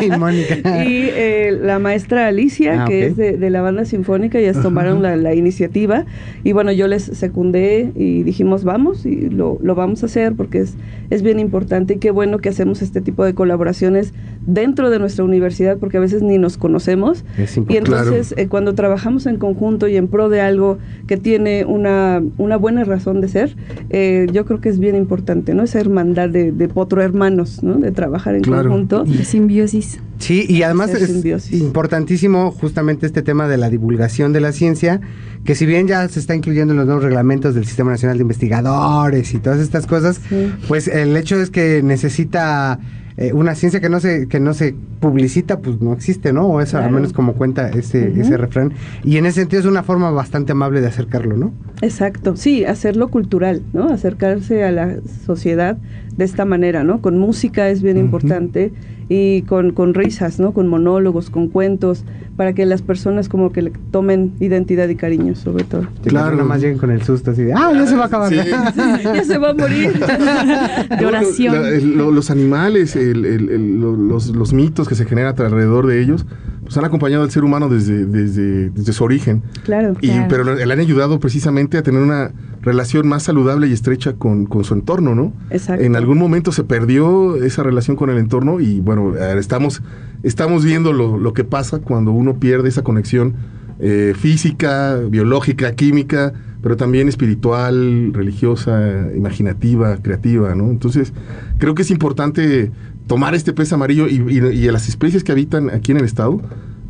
[0.00, 5.02] Y, y eh, la maestra Alicia, ah, que es de, la banda sinfónica, ellas tomaron
[5.02, 6.04] la, iniciativa.
[6.42, 10.60] Y bueno, yo les secundé y dijimos vamos y lo, lo vamos a hacer porque
[10.60, 10.74] es,
[11.10, 14.12] es bien importante y qué bueno que hacemos este tipo de colaboraciones
[14.46, 17.24] dentro de nuestra universidad porque a veces ni nos conocemos
[17.68, 20.63] y entonces eh, cuando trabajamos en conjunto y en pro de algo,
[21.06, 23.56] que tiene una, una buena razón de ser,
[23.90, 25.62] eh, yo creo que es bien importante, ¿no?
[25.62, 27.74] Esa hermandad de, de potro hermanos, ¿no?
[27.74, 29.04] De trabajar en conjunto.
[29.04, 30.00] De simbiosis.
[30.18, 35.00] Sí, y además es importantísimo justamente este tema de la divulgación de la ciencia,
[35.44, 38.22] que si bien ya se está incluyendo en los nuevos reglamentos del Sistema Nacional de
[38.22, 40.20] Investigadores y todas estas cosas,
[40.68, 42.78] pues el hecho es que necesita
[43.16, 46.60] eh, una ciencia que no se que no se publicita pues no existe no o
[46.60, 48.72] eso al menos como cuenta ese ese refrán.
[49.04, 52.36] Y en ese sentido es una forma bastante amable de acercarlo no exacto.
[52.36, 54.96] Sí hacerlo cultural no acercarse a la
[55.26, 55.78] sociedad
[56.16, 58.72] de esta manera no con música es bien importante
[59.08, 60.52] y con, con risas, ¿no?
[60.52, 62.04] Con monólogos, con cuentos,
[62.36, 65.86] para que las personas como que le tomen identidad y cariño, sobre todo.
[66.04, 68.32] claro, nada más lleguen con el susto así de, ah, ya se va a acabar.
[69.04, 69.92] ya se va a morir.
[70.98, 71.96] de oración.
[71.96, 76.26] los animales, los, los mitos que se generan alrededor de ellos,
[76.74, 79.42] pues han acompañado al ser humano desde, desde, desde su origen.
[79.62, 82.32] Claro, y, Pero le han ayudado precisamente a tener una
[82.62, 85.32] relación más saludable y estrecha con, con, su entorno, ¿no?
[85.50, 85.84] Exacto.
[85.84, 89.82] En algún momento se perdió esa relación con el entorno y bueno, estamos,
[90.24, 93.34] estamos viendo lo, lo que pasa cuando uno pierde esa conexión
[93.78, 100.70] eh, física, biológica, química, pero también espiritual, religiosa, imaginativa, creativa, ¿no?
[100.70, 101.12] Entonces,
[101.58, 102.72] creo que es importante
[103.06, 106.40] tomar este pez amarillo y, y, a las especies que habitan aquí en el estado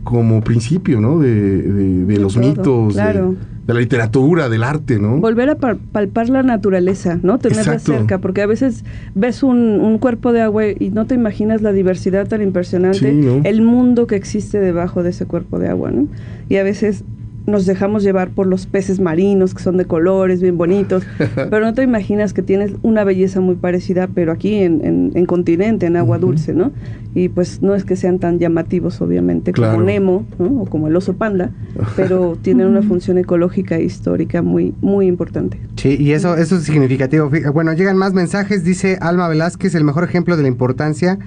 [0.05, 1.19] como principio, ¿no?
[1.19, 3.35] De, los mitos, de,
[3.67, 5.17] la literatura, del arte, ¿no?
[5.17, 7.39] Volver a palpar la naturaleza, ¿no?
[7.39, 11.73] Tenerla cerca, porque a veces ves un, cuerpo de agua y no te imaginas la
[11.73, 16.07] diversidad tan impresionante, el mundo que existe debajo de ese cuerpo de agua, ¿no?
[16.49, 17.05] Y a veces
[17.47, 21.05] nos dejamos llevar por los peces marinos que son de colores bien bonitos,
[21.35, 25.87] pero no te imaginas que tienes una belleza muy parecida, pero aquí en, en, continente,
[25.87, 26.73] en agua dulce, ¿no?
[27.15, 31.15] Y pues no es que sean tan llamativos, obviamente, como Nemo o como el oso
[31.15, 31.51] panda,
[31.97, 35.61] pero tienen una función ecológica e histórica muy, muy importante.
[35.77, 37.31] Sí, y eso, eso es significativo.
[37.53, 41.19] Bueno, llegan más mensajes, dice Alma Velázquez, el mejor ejemplo de la importancia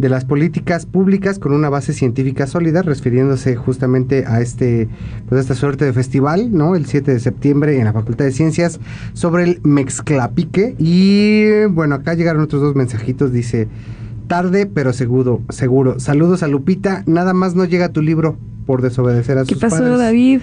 [0.00, 4.88] de las políticas públicas con una base científica sólida, refiriéndose justamente a este,
[5.28, 6.74] pues esta suerte de festival, ¿no?
[6.74, 8.80] El 7 de septiembre en la Facultad de Ciencias
[9.12, 10.74] sobre el Mexclapique.
[10.78, 13.68] Y bueno, acá llegaron otros dos mensajitos, dice,
[14.30, 15.98] tarde pero seguro, seguro.
[15.98, 19.74] Saludos a Lupita, nada más no llega tu libro por desobedecer a sus padres.
[19.74, 20.40] ¿Qué pasó, David?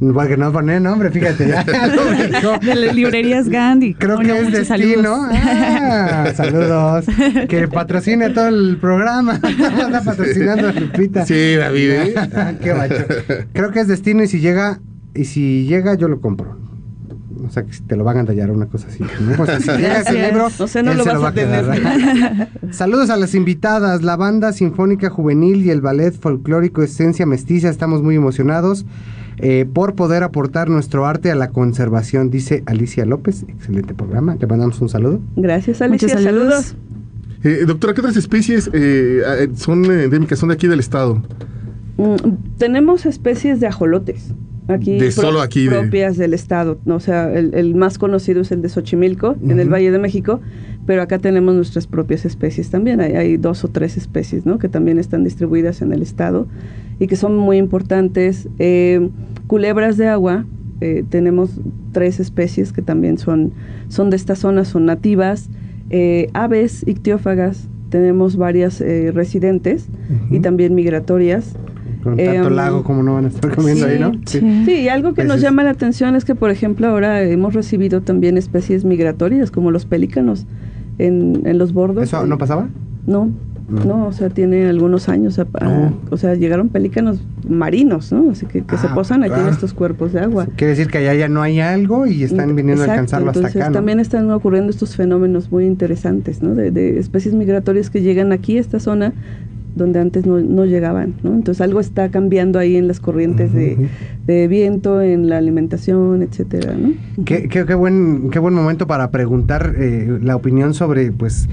[0.12, 1.44] Porque no pone nombre, fíjate.
[1.44, 3.94] de las librerías Gandhi.
[3.94, 5.28] Creo que es destino.
[5.28, 5.30] Saludos.
[5.86, 7.04] Ah, saludos.
[7.48, 9.34] Que patrocine todo el programa.
[9.34, 11.24] Está patrocinando a Lupita.
[11.24, 11.90] Sí, David.
[11.90, 12.14] ¿eh?
[12.60, 13.04] Qué macho.
[13.52, 14.80] Creo que es destino y si llega,
[15.14, 16.63] y si llega, yo lo compro
[17.46, 19.04] o sea, que te lo van a tallar una cosa así.
[19.46, 22.48] sea, si llega ese libro, sé, no lo vas a, tener.
[22.70, 27.68] Saludos a las invitadas, la banda sinfónica juvenil y el ballet folclórico Esencia Mestiza.
[27.68, 28.86] Estamos muy emocionados
[29.38, 33.44] eh, por poder aportar nuestro arte a la conservación, dice Alicia López.
[33.48, 34.36] Excelente programa.
[34.38, 35.20] Le mandamos un saludo.
[35.36, 36.18] Gracias, Alicia.
[36.18, 36.76] saludos.
[37.42, 41.22] Eh, doctora, ¿qué otras especies eh, son endémicas, son de aquí del estado?
[41.98, 42.14] Mm,
[42.58, 44.34] tenemos especies de ajolotes
[44.68, 46.78] aquí, de solo aquí propias del estado.
[46.84, 46.96] ¿no?
[46.96, 50.40] O sea, el, más conocido es el de Xochimilco, en el Valle de México,
[50.86, 53.00] pero acá tenemos nuestras propias especies también.
[53.00, 54.58] Hay, hay, dos o tres especies ¿no?
[54.58, 56.46] que también están distribuidas en el estado
[56.98, 58.48] y que son muy importantes.
[58.58, 59.08] Eh,
[59.46, 60.46] culebras de agua,
[60.80, 61.60] eh, tenemos
[61.92, 63.52] tres especies que también son,
[63.88, 65.48] son de esta zona, son nativas.
[65.90, 69.86] Eh, aves ictiófagas, tenemos varias residentes
[70.30, 71.54] y también migratorias.
[72.04, 74.12] Con tanto em, lago, como no van a estar comiendo ahí, ¿no?
[74.26, 74.40] Sí.
[74.66, 78.36] y algo que nos llama la atención es que, por ejemplo, ahora hemos recibido también
[78.36, 80.46] especies migratorias, como los pelícanos
[80.98, 82.04] en, en los bordos.
[82.04, 82.68] ¿Eso no pasaba?
[83.06, 83.30] No,
[83.68, 85.40] no, o sea, tiene algunos años,
[86.10, 88.30] o sea, llegaron pelícanos marinos, ¿no?
[88.30, 90.46] Así que, que se ah, posan aquí en estos cuerpos de agua.
[90.56, 93.68] Quiere decir que allá ya no hay algo y están viniendo a alcanzarlo hasta acá.
[93.68, 93.72] ¿no?
[93.72, 96.54] También están ocurriendo estos fenómenos muy interesantes, ¿no?
[96.54, 99.14] De, de, especies migratorias que llegan aquí a esta zona
[99.74, 101.34] donde antes no, llegaban, ¿no?
[101.34, 106.92] Entonces algo está cambiando ahí en las corrientes de, viento, en la alimentación, etcétera, ¿no?
[107.24, 111.48] Qué, qué, buen, qué buen momento para preguntar eh, la opinión sobre, pues,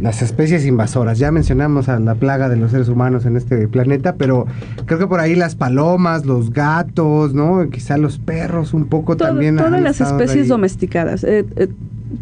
[0.00, 1.18] las especies invasoras.
[1.18, 4.46] Ya mencionamos a la plaga de los seres humanos en este planeta, pero
[4.86, 7.68] creo que por ahí las palomas, los gatos, ¿no?
[7.70, 9.56] Quizá los perros un poco también.
[9.56, 11.24] Todas las especies domesticadas.
[11.24, 11.68] Eh, eh,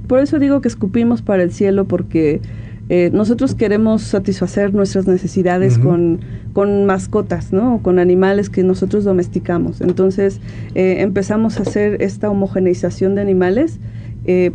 [0.07, 2.41] por eso digo que escupimos para el cielo porque
[2.89, 6.21] eh, nosotros queremos satisfacer nuestras necesidades con,
[6.53, 7.81] con, mascotas, ¿no?
[7.83, 9.81] Con animales que nosotros domesticamos.
[9.81, 10.41] Entonces
[10.75, 13.81] empezamos a hacer esta homogeneización de animales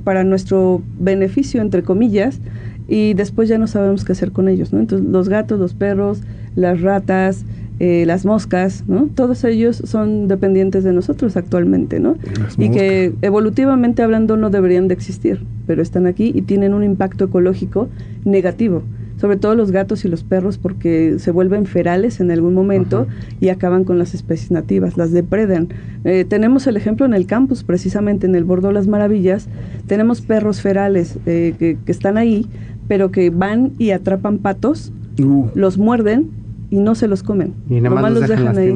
[0.03, 2.39] para nuestro beneficio, entre comillas,
[2.87, 4.79] y después ya no sabemos qué hacer con ellos, ¿no?
[4.79, 6.21] Entonces los gatos, los perros,
[6.55, 7.45] las ratas,
[7.83, 9.07] eh, las moscas, ¿no?
[9.07, 12.15] Todos ellos son dependientes de nosotros actualmente, ¿no?
[12.59, 17.25] y que evolutivamente hablando no deberían de existir, pero están aquí y tienen un impacto
[17.25, 17.89] ecológico
[18.23, 18.83] negativo
[19.19, 23.07] sobre todo los gatos y los perros porque se vuelven ferales en algún momento
[23.39, 25.69] y acaban con las especies nativas, las depredan.
[26.03, 29.47] Eh, tenemos el ejemplo en el campus, precisamente en el Bordo Las Maravillas,
[29.87, 32.45] tenemos perros ferales eh, que, están ahí,
[32.87, 35.47] pero que van y atrapan patos, uh.
[35.55, 36.40] los muerden
[36.71, 37.53] y no se los comen.
[37.69, 38.73] Y nada más los, dejan, ahí.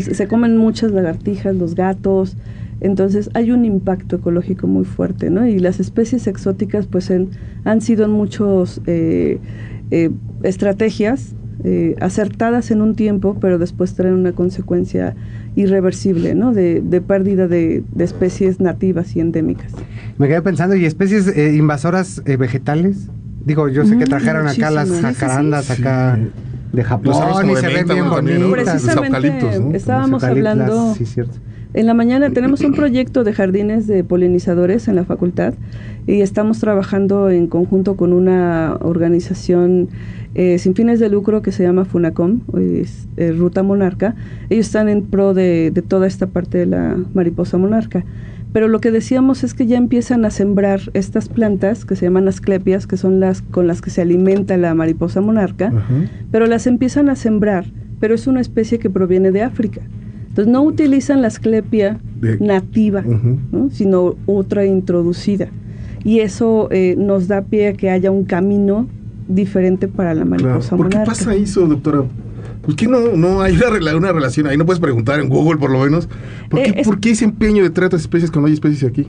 [0.00, 2.36] se comen muchas lagartijas, los gatos.
[2.80, 5.46] Entonces hay un impacto ecológico muy fuerte, ¿no?
[5.46, 9.38] Y las especies exóticas pues han sido en muchos eh,
[9.90, 10.10] eh,
[10.42, 15.16] estrategias eh, acertadas en un tiempo, pero después traen una consecuencia
[15.56, 16.52] irreversible, ¿no?
[16.52, 19.72] De, pérdida de, especies nativas y endémicas.
[20.18, 23.08] Me quedé pensando, ¿y especies invasoras vegetales?
[23.44, 26.18] Digo, yo sé que mm, trajeron acá las jacarandas acá
[26.74, 28.50] de Japón y se ven bien bonitas.
[28.50, 30.94] Precisamente estábamos hablando...
[30.94, 31.38] Sí, cierto
[31.74, 35.54] en la mañana tenemos un proyecto de jardines de polinizadores en la facultad
[36.06, 39.88] y estamos trabajando en conjunto con una organización
[40.36, 44.14] eh, sin fines de lucro que se llama FUNACOM, es, eh, Ruta Monarca.
[44.50, 48.04] Ellos están en pro de, toda esta parte de la mariposa monarca.
[48.54, 52.28] Pero lo que decíamos es que ya empiezan a sembrar estas plantas que se llaman
[52.28, 55.72] asclepias, que son las con las que se alimenta la mariposa monarca,
[56.30, 57.64] pero las empiezan a sembrar,
[57.98, 59.80] pero es una especie que proviene de África.
[60.28, 61.98] Entonces no utilizan la asclepia
[62.38, 63.02] nativa,
[63.72, 65.48] sino otra introducida.
[66.04, 68.86] Y eso eh, nos da pie a que haya un camino
[69.26, 72.04] diferente para la mariposa ¿Por qué pasa eso, doctora?
[72.64, 74.56] ¿Por qué no, no hay una, una, relación ahí?
[74.56, 76.08] No puedes preguntar en Google, por lo menos.
[76.48, 79.06] ¿Por qué, eh, ¿por qué ese empeño de tratar especies cuando hay especies aquí?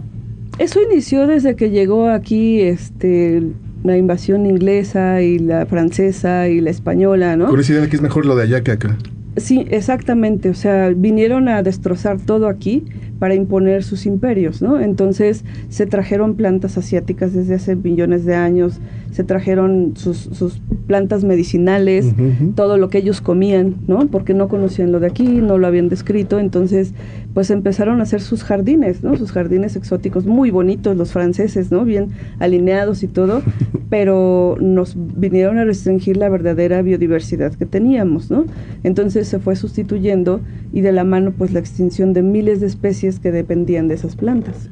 [0.58, 3.44] Eso inició desde que llegó aquí este,
[3.84, 7.48] la invasión inglesa y la francesa y la española, ¿no?
[7.48, 8.98] Con esa idea de que es mejor lo de allá que acá.
[9.38, 10.50] Sí, exactamente.
[10.50, 12.86] O sea, vinieron a destrozar todo aquí
[13.20, 14.80] para imponer sus imperios, ¿no?
[14.80, 18.80] Entonces se trajeron plantas asiáticas desde hace millones de años,
[19.16, 22.14] se trajeron sus, sus plantas medicinales,
[22.54, 24.08] todo lo que ellos comían, ¿no?
[24.08, 26.94] Porque no conocían lo de aquí, no lo habían descrito, entonces
[27.34, 29.16] pues empezaron a hacer sus jardines, ¿no?
[29.16, 31.86] Sus jardines exóticos muy bonitos, los franceses, ¿no?
[31.86, 33.42] Bien alineados y todo,
[33.90, 38.44] pero nos vinieron a restringir la verdadera biodiversidad que teníamos, ¿no?
[38.84, 40.42] Entonces se fue sustituyendo
[40.74, 44.18] y de la mano pues la extinción de miles de especies que dependían de esas
[44.18, 44.70] plantas.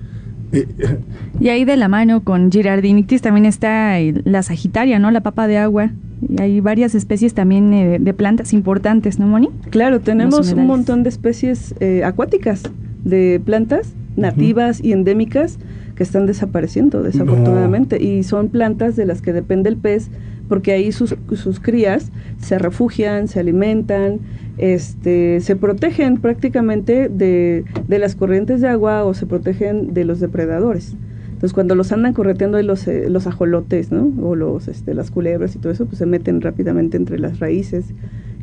[1.39, 5.11] Y ahí de la mano con Girardinitis también está la Sagitaria, ¿no?
[5.11, 5.91] La papa de agua.
[6.27, 9.49] Y hay varias especies también eh, de plantas importantes, ¿no, Moni?
[9.71, 12.63] Claro, tenemos un montón de especies eh, acuáticas
[13.03, 15.57] de plantas nativas y endémicas
[15.95, 18.01] que están desapareciendo, desafortunadamente.
[18.01, 20.09] Y son plantas de las que depende el pez,
[20.47, 24.19] porque ahí sus, sus crías se refugian, se alimentan,
[24.57, 30.19] este, se protegen prácticamente de, de, las corrientes de agua o se protegen de los
[30.19, 30.95] depredadores.
[31.43, 34.11] Entonces, cuando los andan correteando los, eh, los ajolotes, ¿no?
[34.25, 37.93] O los, este, las culebras y todo eso, pues se meten rápidamente entre las raíces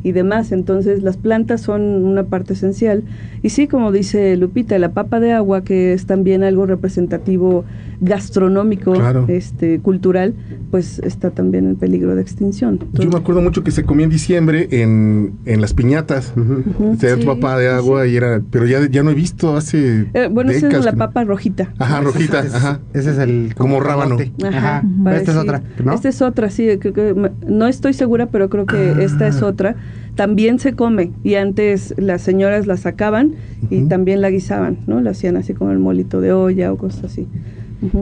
[0.03, 0.53] y demás.
[0.53, 3.03] Entonces las plantas son una parte esencial.
[3.43, 7.65] Y sí, como dice Lupita, la papa de agua, que es también algo representativo
[8.01, 8.95] gastronómico,
[9.29, 10.35] este, cultural,
[10.71, 12.81] pues está también en peligro de extinción.
[12.95, 17.59] Yo me acuerdo mucho que se comía en diciembre en, en las piñatas, uh papa
[17.59, 20.85] de agua y era, pero ya, ya no he visto hace eh, Bueno, esa es
[20.85, 21.73] la papa rojita.
[21.79, 22.81] Ajá, rojita, ajá.
[22.95, 23.55] Ese es el...
[23.57, 24.17] Como, rábano.
[24.45, 24.83] Ajá.
[25.13, 25.95] Esta es otra, ¿no?
[25.95, 29.47] Esta es otra, sí, creo que, no estoy segura, pero creo que esta es ah.
[29.47, 29.77] otra
[30.15, 33.37] también se come y antes las señoras la sacaban
[33.71, 35.01] y también la guisaban, ¿no?
[35.01, 37.27] La hacían así como el molito de olla o cosas así.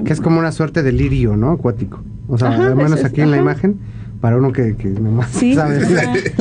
[0.04, 1.50] Que es como una suerte de lirio, ¿no?
[1.50, 2.02] Acuático.
[2.28, 3.76] O sea, al menos aquí en la imagen,
[4.20, 5.80] para uno que, que nomás sabe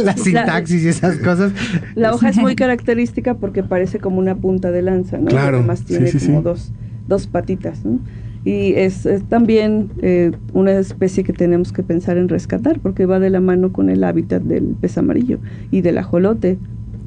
[0.04, 1.52] la, sintaxis y esas cosas.
[1.95, 5.28] La hoja es muy característica porque parece como una punta de lanza, ¿no?
[5.28, 5.58] Claro.
[5.58, 6.71] Además tiene como dos,
[7.08, 8.00] dos patitas, ¿no?
[8.47, 13.30] y es, también eh, una especie que tenemos que pensar en rescatar porque va de
[13.30, 16.58] la mano con el hábitat del pez amarillo y del ajolote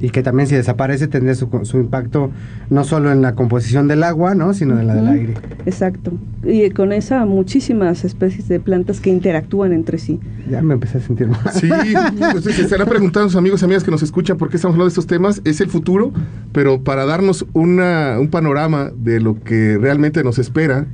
[0.01, 2.31] y que también si desaparece tendría su, su, impacto
[2.69, 4.53] no solo en la composición del agua, ¿no?
[4.53, 5.33] sino en la del aire.
[5.65, 6.11] Exacto.
[6.43, 10.19] Y con esa muchísimas especies de plantas que interactúan entre sí.
[10.49, 11.39] Ya me empecé a sentir mal.
[11.53, 11.69] Sí,
[12.31, 14.85] pues se estarán preguntando sus amigos y amigas que nos escuchan por qué estamos hablando
[14.85, 15.41] de estos temas.
[15.45, 16.11] Es el futuro,
[16.51, 20.87] pero para darnos una, un panorama de lo que realmente nos espera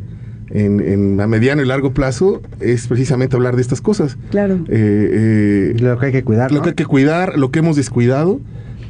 [0.49, 4.17] en, en, a mediano y largo plazo es precisamente hablar de estas cosas.
[4.31, 4.55] Claro.
[4.67, 6.51] Eh, eh, lo que hay que cuidar.
[6.51, 8.39] Lo que hay que cuidar, lo que hemos descuidado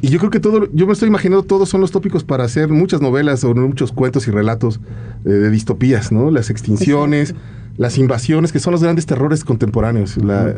[0.00, 2.68] y yo creo que todo, yo me estoy imaginando todos son los tópicos para hacer
[2.68, 4.80] muchas novelas o muchos cuentos y relatos
[5.24, 6.30] eh, de distopías, ¿no?
[6.30, 7.34] Las extinciones,
[7.78, 10.16] las invasiones, que son los grandes terrores contemporáneos.
[10.18, 10.56] La,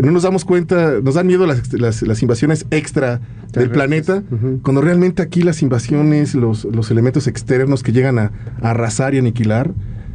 [0.00, 3.20] no nos damos cuenta, nos dan miedo las, las, invasiones extra
[3.52, 4.22] del planeta,
[4.62, 9.72] cuando realmente aquí las invasiones, los, los elementos externos que llegan a, arrasar y aniquilar,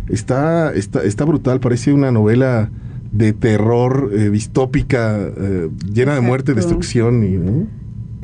[0.10, 2.70] está, está, está brutal, parece una novela
[3.12, 7.83] de terror eh, distópica, eh, llena de muerte, destrucción y...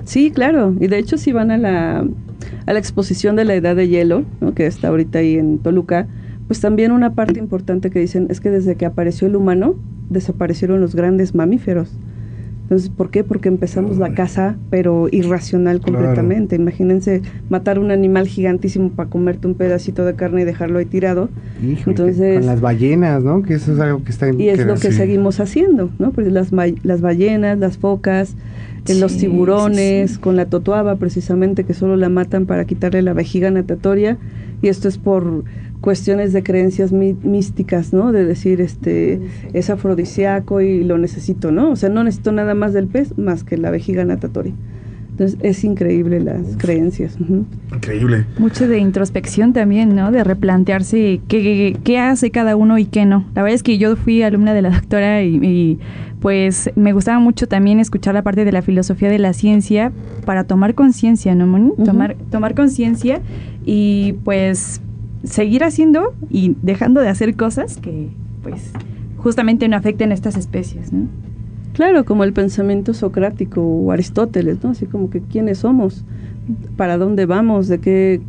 [0.10, 0.74] Sí, claro.
[0.80, 4.26] Y de hecho, si van a la, a la exposición de la Edad de Hielo,
[4.56, 6.08] que está ahorita ahí en Toluca,
[6.48, 9.76] pues también una parte importante que dicen es que desde que apareció el humano,
[10.10, 11.92] desaparecieron los grandes mamíferos.
[12.70, 13.24] Entonces, ¿por qué?
[13.24, 16.56] Porque empezamos la caza, pero irracional completamente.
[16.56, 21.30] Imagínense matar un animal gigantísimo para comerte un pedacito de carne y dejarlo ahí tirado.
[21.64, 23.42] Entonces, con las ballenas, ¿no?
[23.42, 24.30] Que eso es algo que está...
[24.30, 26.12] Y es lo que seguimos haciendo, ¿no?
[26.12, 26.52] Pues las,
[26.84, 28.36] las ballenas, las focas,
[28.88, 33.50] en los tiburones, con la totuaba precisamente, que solo la matan para quitarle la vejiga
[33.50, 34.20] natatoria,
[34.62, 35.44] y esto es por
[35.82, 38.12] cuestiones de creencias místicas, ¿no?
[38.12, 39.20] De decir, este,
[39.54, 41.72] es afrodisíaco y lo necesito, ¿no?
[41.72, 44.54] O sea, no necesito nada más del pez más que la vejiga natatoria.
[45.12, 47.18] Entonces es increíble las creencias.
[47.74, 48.26] Increíble.
[48.38, 50.14] Mucho de introspección también, ¿no?
[50.14, 53.26] De replantearse qué, qué, hace cada uno y qué no.
[53.36, 55.78] La verdad es que yo fui alumna de la doctora y,
[56.22, 59.92] pues me gustaba mucho también escuchar la parte de la filosofía de la ciencia
[60.26, 61.72] para tomar conciencia, ¿no, Moni?
[61.84, 63.22] Tomar, tomar conciencia
[63.66, 64.82] y pues
[65.24, 68.10] seguir haciendo y dejando de hacer cosas que
[68.44, 68.72] pues
[69.18, 71.08] justamente no afecten a estas especies, ¿no?
[71.74, 74.72] Claro, como el pensamiento socrático o Aristóteles, ¿no?
[74.72, 76.04] Así como que quiénes somos,
[76.76, 78.22] para dónde vamos, de qué,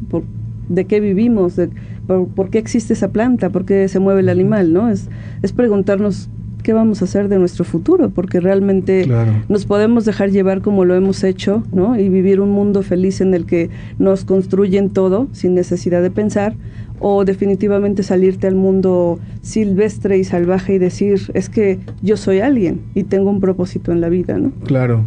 [0.68, 1.70] de qué vivimos, de,
[2.07, 4.88] por, qué existe esa planta, por qué se mueve el animal, ¿no?
[4.88, 5.09] Es,
[5.43, 6.28] es preguntarnos
[6.70, 9.04] qué vamos a hacer de nuestro futuro, porque realmente
[9.48, 11.98] nos podemos dejar llevar como lo hemos hecho, ¿no?
[11.98, 16.54] Y vivir un mundo feliz en el que nos construyen todo sin necesidad de pensar,
[17.00, 22.82] o definitivamente salirte al mundo silvestre y salvaje y decir, es que yo soy alguien
[22.94, 24.52] y tengo un propósito en la vida, ¿no?
[24.64, 25.04] Claro.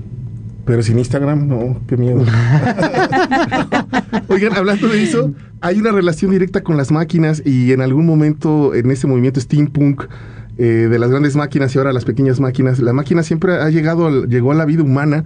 [0.65, 2.25] Pero sin Instagram, no, qué miedo.
[4.27, 8.75] Oigan, hablando de eso, hay una relación directa con las máquinas y en algún momento
[8.75, 10.03] en ese movimiento steampunk
[10.57, 14.25] eh, de las grandes máquinas y ahora las pequeñas máquinas, la máquina siempre ha llegado,
[14.25, 15.25] llegó a la vida humana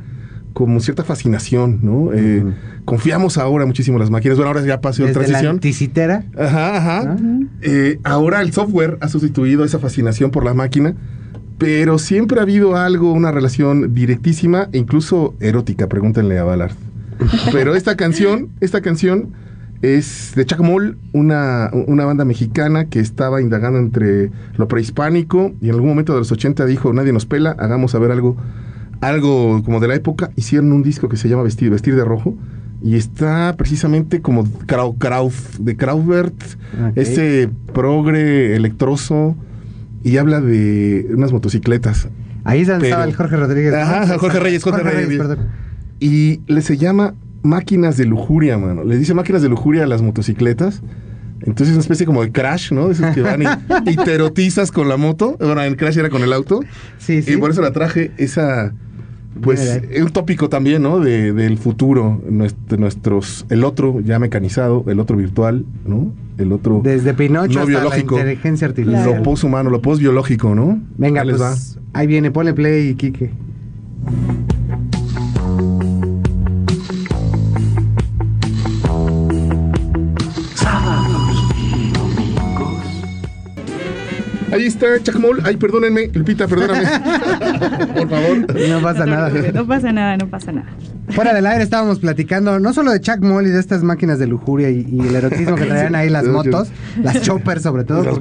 [0.54, 2.14] como cierta fascinación, ¿no?
[2.14, 2.44] Eh,
[2.84, 4.38] confiamos ahora muchísimo en las máquinas.
[4.38, 5.46] Bueno, ahora ya pasó de transición.
[5.46, 5.52] La
[6.36, 7.18] Ajá, ajá.
[7.62, 10.96] Eh, ahora el software ha sustituido esa fascinación por la máquina,
[11.60, 16.74] pero siempre ha habido algo, una relación directísima e incluso erótica, pregúntenle a Ballard.
[17.52, 19.34] pero esta canción, esta canción
[19.82, 25.76] es de Chacmol, una, una banda mexicana que estaba indagando entre lo prehispánico y en
[25.76, 28.38] algún momento de los 80 dijo, nadie nos pela, hagamos saber algo
[29.02, 32.36] algo como de la época, hicieron un disco que se llama Vestir, Vestir de Rojo.
[32.82, 36.36] Y está precisamente como de Kraufbert,
[36.96, 39.36] ese progre electroso,
[40.04, 42.08] y habla de unas motocicletas.
[42.44, 43.74] Ahí estaba el Jorge Rodríguez.
[43.74, 45.22] Ajá, Jorge Reyes, Jorge, Reyes.
[46.00, 48.84] y le se llama máquinas de lujuria, mano.
[48.84, 50.82] Le dice máquinas de lujuria a las motocicletas.
[51.42, 52.90] Entonces es una especie como de crash, ¿no?
[52.90, 53.46] esos que van y,
[53.92, 55.38] y, te erotizas con la moto.
[55.40, 56.62] Bueno, el crash era con el auto.
[56.98, 57.34] Sí, sí.
[57.34, 58.74] Y por eso la traje esa
[59.42, 61.00] pues es un tópico también, ¿no?
[61.00, 66.14] De, del futuro, de nuestros, el otro ya mecanizado, el otro virtual, ¿no?
[66.38, 70.56] El otro desde Pinocho hasta biológico, la inteligencia artificial, lo post humano, lo post biológico,
[70.56, 70.80] ¿no?
[70.98, 71.56] Venga, pues, va.
[71.94, 73.32] ahí viene, ponle play, Kike.
[84.58, 85.42] Ahí está Chacmol.
[85.44, 86.82] Ay, perdónenme, Lupita, perdóname.
[87.96, 88.38] Por favor.
[88.70, 89.30] No pasa nada.
[89.54, 90.68] No pasa nada, no pasa nada.
[91.18, 94.28] Fuera del aire estábamos platicando no solo de Chuck Moll y de estas máquinas de
[94.28, 96.68] lujuria y, el erotismo que traían ahí las motos,
[97.02, 98.20] las choppers sobre todo,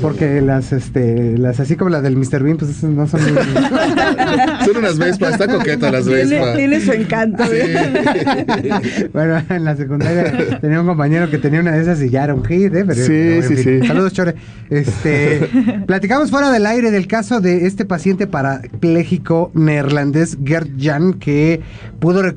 [0.00, 2.44] porque, las, este, las así como las del Mr.
[2.44, 3.32] Bean, pues no son muy...
[4.64, 6.54] son unas Vespas, está coqueta las Vespas.
[6.54, 7.42] Tiene, su encanto.
[9.12, 12.34] bueno, en la secundaria tenía un compañero que tenía una de esas y ya era
[12.34, 12.86] un hit, ¿eh?
[12.94, 13.86] sí, sí, sí.
[13.88, 14.36] Saludos, Chore.
[14.70, 15.48] Este,
[15.86, 21.60] platicamos fuera del aire del caso de este paciente parapléjico neerlandés, Gert Jan, que
[21.98, 22.35] pudo recuperar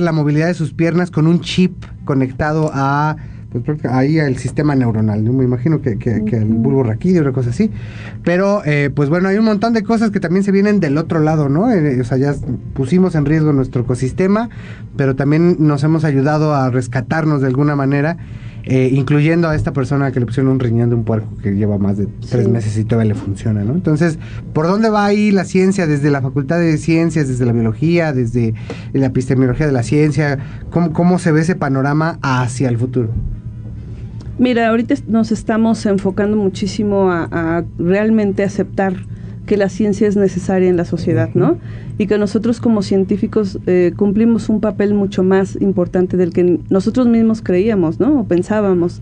[0.00, 3.16] la movilidad de sus piernas con un chip conectado a
[3.50, 7.70] pues ahí al sistema neuronal, me imagino que, que, el bulbo raquídeo, una cosa así.
[8.22, 11.18] Pero, eh, pues bueno, hay un montón de cosas que también se vienen del otro
[11.18, 11.70] lado, ¿no?
[11.72, 12.34] Eh, o sea, ya
[12.74, 14.50] pusimos en riesgo nuestro ecosistema,
[14.96, 18.18] pero también nos hemos ayudado a rescatarnos de alguna manera
[18.64, 21.78] eh, incluyendo a esta persona que le pusieron un riñón de un puerco que lleva
[21.78, 23.72] más de tres meses y todavía le funciona, ¿no?
[23.72, 24.18] Entonces,
[24.52, 25.86] ¿por dónde va ahí la ciencia?
[25.86, 28.54] Desde la Facultad de Ciencias, desde la biología, desde
[28.92, 30.38] la epistemología de la ciencia,
[30.70, 33.10] ¿cómo, cómo se ve ese panorama hacia el futuro?
[34.38, 38.94] Mira, ahorita nos estamos enfocando muchísimo a realmente aceptar
[39.46, 41.58] que la ciencia es necesaria en la sociedad, ¿no?
[41.98, 47.06] Y que nosotros como científicos eh, cumplimos un papel mucho más importante del que nosotros
[47.06, 48.20] mismos creíamos, ¿no?
[48.20, 49.00] O pensábamos.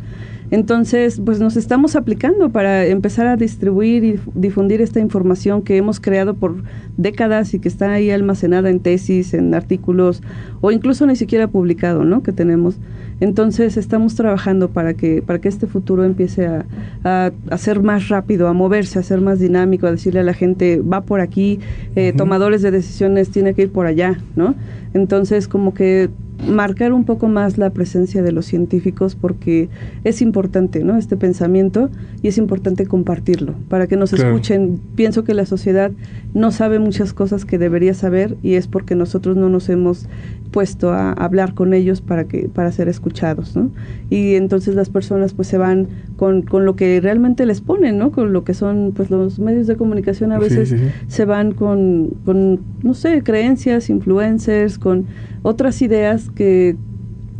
[0.51, 6.01] Entonces, pues nos estamos aplicando para empezar a distribuir y difundir esta información que hemos
[6.01, 6.63] creado por
[6.97, 10.23] décadas y que está ahí almacenada en tesis, en artículos
[10.61, 12.23] o incluso ni siquiera publicado, ¿no?
[12.23, 12.79] Que tenemos.
[13.21, 16.65] Entonces estamos trabajando para que, para que este futuro empiece a,
[17.05, 20.81] a, ser más rápido, a moverse, a ser más dinámico, a decirle a la gente,
[20.81, 21.59] va por aquí,
[21.97, 24.55] eh, tomadores de decisiones tiene que ir por allá, ¿no?
[24.95, 26.11] Entonces como que
[26.47, 29.69] marcar un poco más la presencia de los científicos porque
[30.05, 30.97] es importante, ¿no?
[30.97, 31.91] Este pensamiento
[32.23, 34.81] y es importante compartirlo para que nos escuchen.
[34.95, 35.91] Pienso que la sociedad
[36.35, 40.07] no sabe muchas cosas que debería saber y es porque nosotros no nos hemos
[40.51, 43.71] puesto a hablar con ellos para que para ser escuchados, ¿no?
[44.11, 48.11] Y entonces las personas pues se van con, con lo que realmente les ponen, ¿no?
[48.13, 50.75] Con lo que son pues los medios de comunicación a veces
[51.07, 55.07] se van con, con no sé, creencias, influencers, con
[55.43, 56.77] otras ideas que,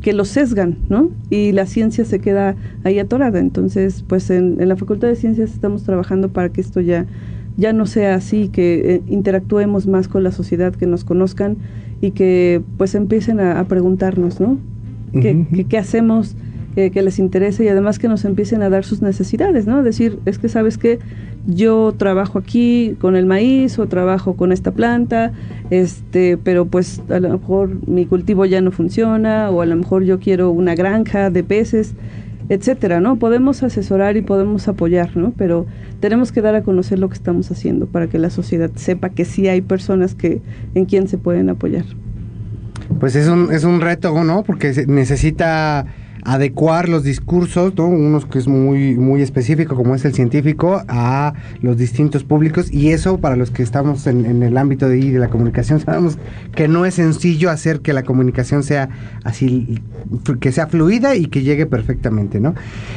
[0.01, 1.11] que lo sesgan, ¿no?
[1.31, 3.39] Y la ciencia se queda ahí atorada.
[3.39, 7.07] Entonces, pues en, la Facultad de Ciencias estamos trabajando para que esto ya,
[7.59, 11.59] ya no sea así, que eh, interactuemos más con la sociedad, que nos conozcan
[12.01, 14.59] y que pues empiecen a, preguntarnos, ¿no?
[15.13, 16.37] ¿Qué, hacemos?
[16.77, 19.83] que les interese y además que nos empiecen a dar sus necesidades, ¿no?
[19.83, 21.01] Decir, es que sabes que
[21.45, 25.33] yo trabajo aquí con el maíz o trabajo con esta planta,
[25.71, 30.05] este, pero pues a lo mejor mi cultivo ya no funciona o a lo mejor
[30.05, 31.95] yo quiero una granja de peces,
[32.49, 33.17] etcétera, ¿no?
[33.17, 35.33] Podemos asesorar y podemos apoyar, ¿no?
[35.37, 35.67] Pero
[36.01, 39.25] tenemos que dar a conocer lo que estamos haciendo para que la sociedad sepa que
[39.25, 40.41] sí hay personas que
[40.75, 41.85] en quien se pueden apoyar.
[43.01, 44.43] Pues es un, es un reto, ¿no?
[44.43, 45.87] Porque necesita
[46.29, 47.87] adecuar los discursos, ¿no?
[47.87, 52.91] unos que es muy, muy específico, como es el científico, a los distintos públicos, y
[52.91, 56.19] eso para los que estamos en, el ámbito de, de la comunicación, sabemos
[56.55, 58.91] que no es sencillo hacer que la comunicación sea
[59.25, 59.81] así,
[60.41, 62.55] que sea fluida y que llegue perfectamente, ¿no?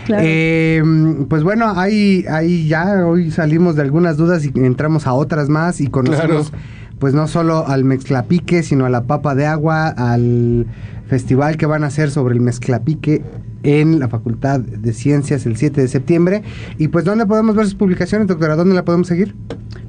[0.09, 0.83] Eh,
[1.29, 5.79] pues bueno, ahí, ahí ya hoy salimos de algunas dudas y entramos a otras más
[5.79, 6.51] y conocemos
[6.99, 10.67] pues no solo al mezclapique, sino a la papa de agua, al
[11.11, 13.21] festival que van a hacer sobre el mezclapique
[13.63, 16.41] en la Facultad de Ciencias el 7 de septiembre.
[16.77, 18.55] Y pues, ¿dónde podemos ver sus publicaciones, doctora?
[18.55, 19.35] ¿Dónde la podemos seguir?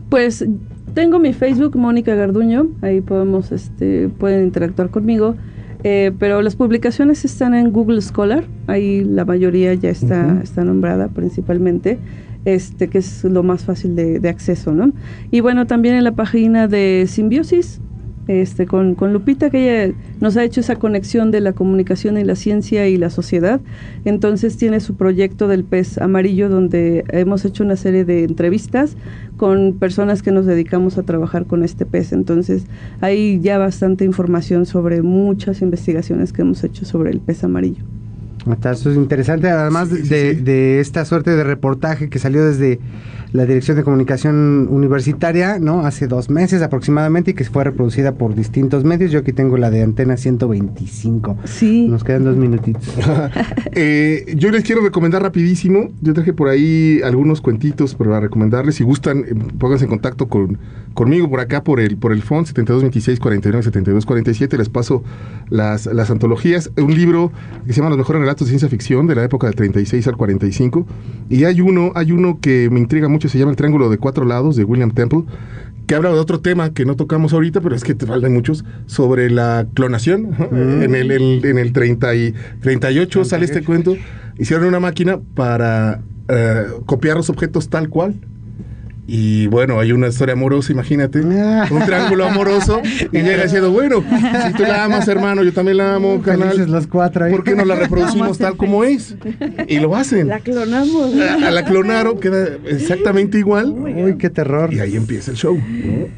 [0.08, 0.44] Pues
[0.94, 5.36] tengo mi Facebook, Mónica Garduño, ahí podemos, este, pueden interactuar conmigo.
[5.84, 11.06] Eh, pero las publicaciones están en Google Scholar, ahí la mayoría ya está, está nombrada
[11.08, 11.98] principalmente
[12.44, 14.92] este, que es lo más fácil de, acceso, ¿no?
[15.30, 17.80] Y bueno, también en la página de Simbiosis,
[18.28, 22.24] este, con, con, Lupita, que ella nos ha hecho esa conexión de la comunicación y
[22.24, 23.60] la ciencia y la sociedad.
[24.04, 28.96] Entonces tiene su proyecto del pez amarillo, donde hemos hecho una serie de entrevistas
[29.36, 32.12] con personas que nos dedicamos a trabajar con este pez.
[32.12, 32.66] Entonces
[33.00, 37.91] hay ya bastante información sobre muchas investigaciones que hemos hecho sobre el pez amarillo.
[38.72, 42.80] Eso es interesante, además de, esta suerte de reportaje que salió desde
[43.32, 45.86] la Dirección de Comunicación Universitaria, ¿no?
[45.86, 49.10] Hace dos meses aproximadamente y que fue reproducida por distintos medios.
[49.10, 51.38] Yo aquí tengo la de Antena 125.
[51.44, 51.88] Sí.
[51.88, 52.82] Nos quedan dos minutitos.
[53.74, 55.90] Eh, yo les quiero recomendar rapidísimo.
[56.02, 58.74] Yo traje por ahí algunos cuentitos para recomendarles.
[58.74, 60.58] Si gustan, eh, pónganse en contacto con,
[60.92, 64.58] conmigo por acá, por el, por el FON 7226 49 72 47.
[64.58, 65.02] Les paso
[65.48, 66.70] las, las antologías.
[66.76, 67.32] Un libro
[67.66, 70.16] que se llama Los mejores relatos de ciencia ficción de la época del 36 al
[70.16, 70.86] 45.
[71.28, 74.24] Y hay uno, hay uno que me intriga mucho se llama El Triángulo de Cuatro
[74.24, 75.24] Lados de William Temple,
[75.86, 78.64] que habla de otro tema que no tocamos ahorita, pero es que te faltan muchos,
[78.86, 80.30] sobre la clonación.
[80.30, 80.82] Mm.
[80.82, 81.10] En, el,
[81.44, 83.96] en, el 30 y 38 sale este cuento.
[84.38, 88.14] Hicieron una máquina para eh, copiar los objetos tal cual.
[89.14, 92.80] Y bueno, hay una historia amorosa, imagínate, un triángulo amoroso,
[93.12, 94.02] y llega diciendo, bueno,
[94.46, 96.56] si tú la amas, hermano, yo también la amo, canal.
[96.70, 99.14] los cuatro ¿Por qué no la reproducimos tal como es?
[99.68, 100.28] Y lo hacen.
[100.28, 101.14] La clonamos.
[101.14, 103.72] A, la clonaron, queda exactamente igual.
[103.72, 104.72] Uy, qué terror.
[104.72, 105.60] Y ahí empieza el show.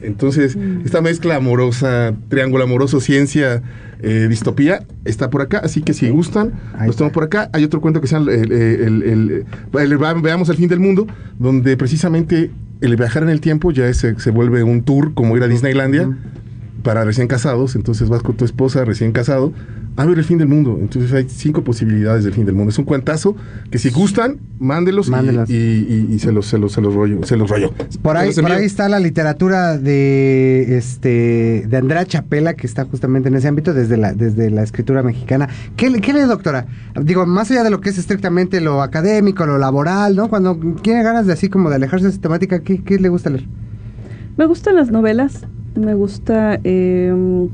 [0.00, 3.60] Entonces, esta mezcla amorosa, triángulo amoroso, ciencia,
[4.04, 5.58] eh, distopía, está por acá.
[5.58, 6.52] Así que si gustan,
[6.86, 7.50] los tengo por acá.
[7.52, 9.46] Hay otro cuento que se llama el, el,
[10.22, 11.06] Veamos el fin del mundo,
[11.38, 12.50] donde precisamente
[12.80, 16.08] el viajar en el tiempo ya se, se vuelve un tour como ir a Disneylandia
[16.82, 17.76] para recién casados.
[17.76, 19.52] Entonces vas con tu esposa recién casado
[19.96, 20.78] a ver el fin del mundo.
[20.80, 22.70] Entonces hay cinco posibilidades del fin del mundo.
[22.70, 23.36] Es un cuentazo
[23.70, 25.08] que si gustan, mándelos
[25.48, 27.72] y, se los se los se los rollo, se los rollo.
[28.02, 33.28] Por ahí, por ahí está la literatura de este de Andrea Chapela que está justamente
[33.28, 35.48] en ese ámbito desde la desde la escritura mexicana.
[35.76, 36.66] ¿Qué, qué lee, doctora?
[37.00, 40.28] Digo, más allá de lo que es estrictamente lo académico, lo laboral, ¿no?
[40.28, 43.30] Cuando tiene ganas de así como de alejarse de esa temática, ¿qué, qué le gusta
[43.30, 43.46] leer?
[44.36, 47.48] Me gustan las novelas, me gusta eh,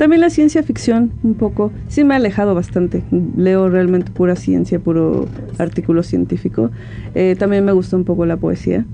[0.00, 1.72] también la ciencia ficción, un poco.
[1.88, 3.02] Sí me ha alejado bastante.
[3.36, 5.28] Leo realmente pura ciencia, puro
[5.58, 6.70] artículo científico.
[7.14, 8.86] Eh, también me gusta un poco la poesía,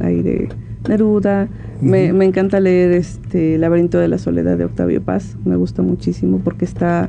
[0.00, 0.48] ahí de
[0.88, 1.46] Neruda.
[1.80, 5.36] me, encanta leer este Laberinto de la Soledad de Octavio Paz.
[5.44, 7.08] Me gusta muchísimo porque está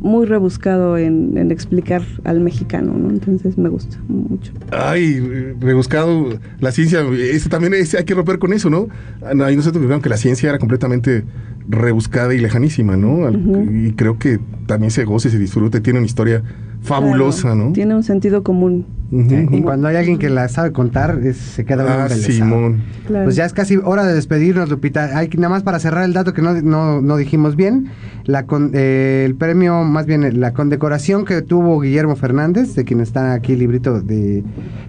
[0.00, 3.10] muy rebuscado en, explicar al mexicano, ¿no?
[3.10, 4.52] Entonces me gusta mucho.
[4.70, 5.20] Ay,
[5.60, 8.88] rebuscado la ciencia, eso también hay que romper con eso, ¿no?
[9.22, 11.24] Hay nosotros que que la ciencia era completamente
[11.68, 13.30] rebuscada y lejanísima, ¿no?
[13.70, 16.42] Y creo que también se goza y se disfruta, tiene una historia
[16.86, 17.72] fabulosa, ¿no?
[17.72, 18.86] Tiene un sentido común.
[19.10, 22.82] Y cuando hay alguien que la sabe contar, se queda ah, Simón.
[23.06, 25.16] Pues ya es casi hora de despedirnos, Lupita.
[25.16, 27.88] Hay nada más para cerrar el dato que no, no, dijimos bien.
[28.24, 33.34] La eh, el premio, más bien la condecoración que tuvo Guillermo Fernández, de quien está
[33.34, 34.42] aquí el librito de,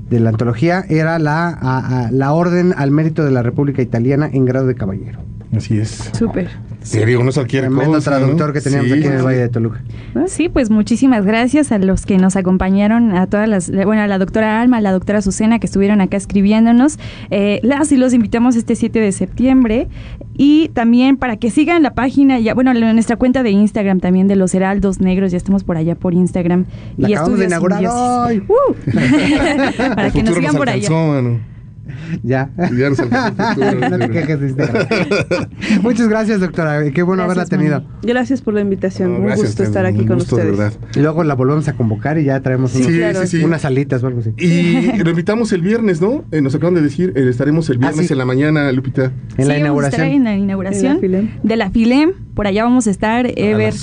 [0.10, 4.66] de la antología, era la, la Orden al Mérito de la República Italiana en grado
[4.66, 5.20] de caballero.
[5.56, 6.12] Así es.
[6.14, 6.50] Súper.
[6.82, 8.12] Serio, no cualquier cosa.
[8.12, 9.82] traductor que teníamos aquí en el Valle de Toluca.
[10.28, 14.18] Sí, pues muchísimas gracias a los que nos acompañaron, a todas las, bueno, a la
[14.18, 16.98] doctora Alma, a la doctora Azucena, que estuvieron acá escribiéndonos.
[17.30, 19.88] Eh, las y los invitamos este 7 de septiembre.
[20.38, 24.36] Y también para que sigan la página, ya, bueno, nuestra cuenta de Instagram también de
[24.36, 26.66] los Heraldos Negros, ya estamos por allá por Instagram.
[26.98, 28.43] y acabamos de inaugurar hoy.
[28.48, 28.76] Uh.
[29.95, 30.88] para que nos sigan por allá.
[32.24, 32.50] Ya.
[32.58, 34.40] Ya no te quejes,
[35.84, 36.92] Muchas gracias, doctora.
[36.92, 37.84] Qué bueno haberla tenido.
[38.04, 39.12] Gracias por la invitación.
[39.12, 40.80] un gusto estar aquí con ustedes.
[40.96, 44.34] Y luego la volvemos a convocar y ya traemos unas salitas o algo así.
[44.38, 46.26] Y lo invitamos el viernes, ¿no?
[46.32, 49.12] Eh, nos acaban de decir, eh, estaremos el viernes ah, en la mañana, Lupita.
[49.38, 50.08] En la inauguración.
[50.08, 51.00] en la inauguración
[51.44, 52.14] de la Filem.
[52.36, 53.74] Por allá vamos a estar, Ever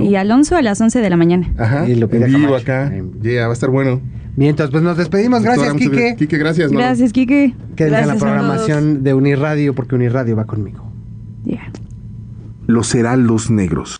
[0.00, 1.52] y Alonso a las 11 de la mañana.
[1.58, 1.88] Ajá.
[1.88, 2.92] Y Lupita en vivo acá.
[3.20, 4.00] Ya, va a estar bueno.
[4.36, 5.42] Bien, entonces pues nos despedimos.
[5.42, 6.16] Gracias, Quique.
[6.18, 6.70] Quique, gracias.
[6.72, 7.54] Gracias, Quique.
[7.76, 10.84] Quédense en la programación de Unirradio porque Unirradio va conmigo.
[11.44, 11.70] Ya.
[12.66, 13.92] Los Heraldos Negros.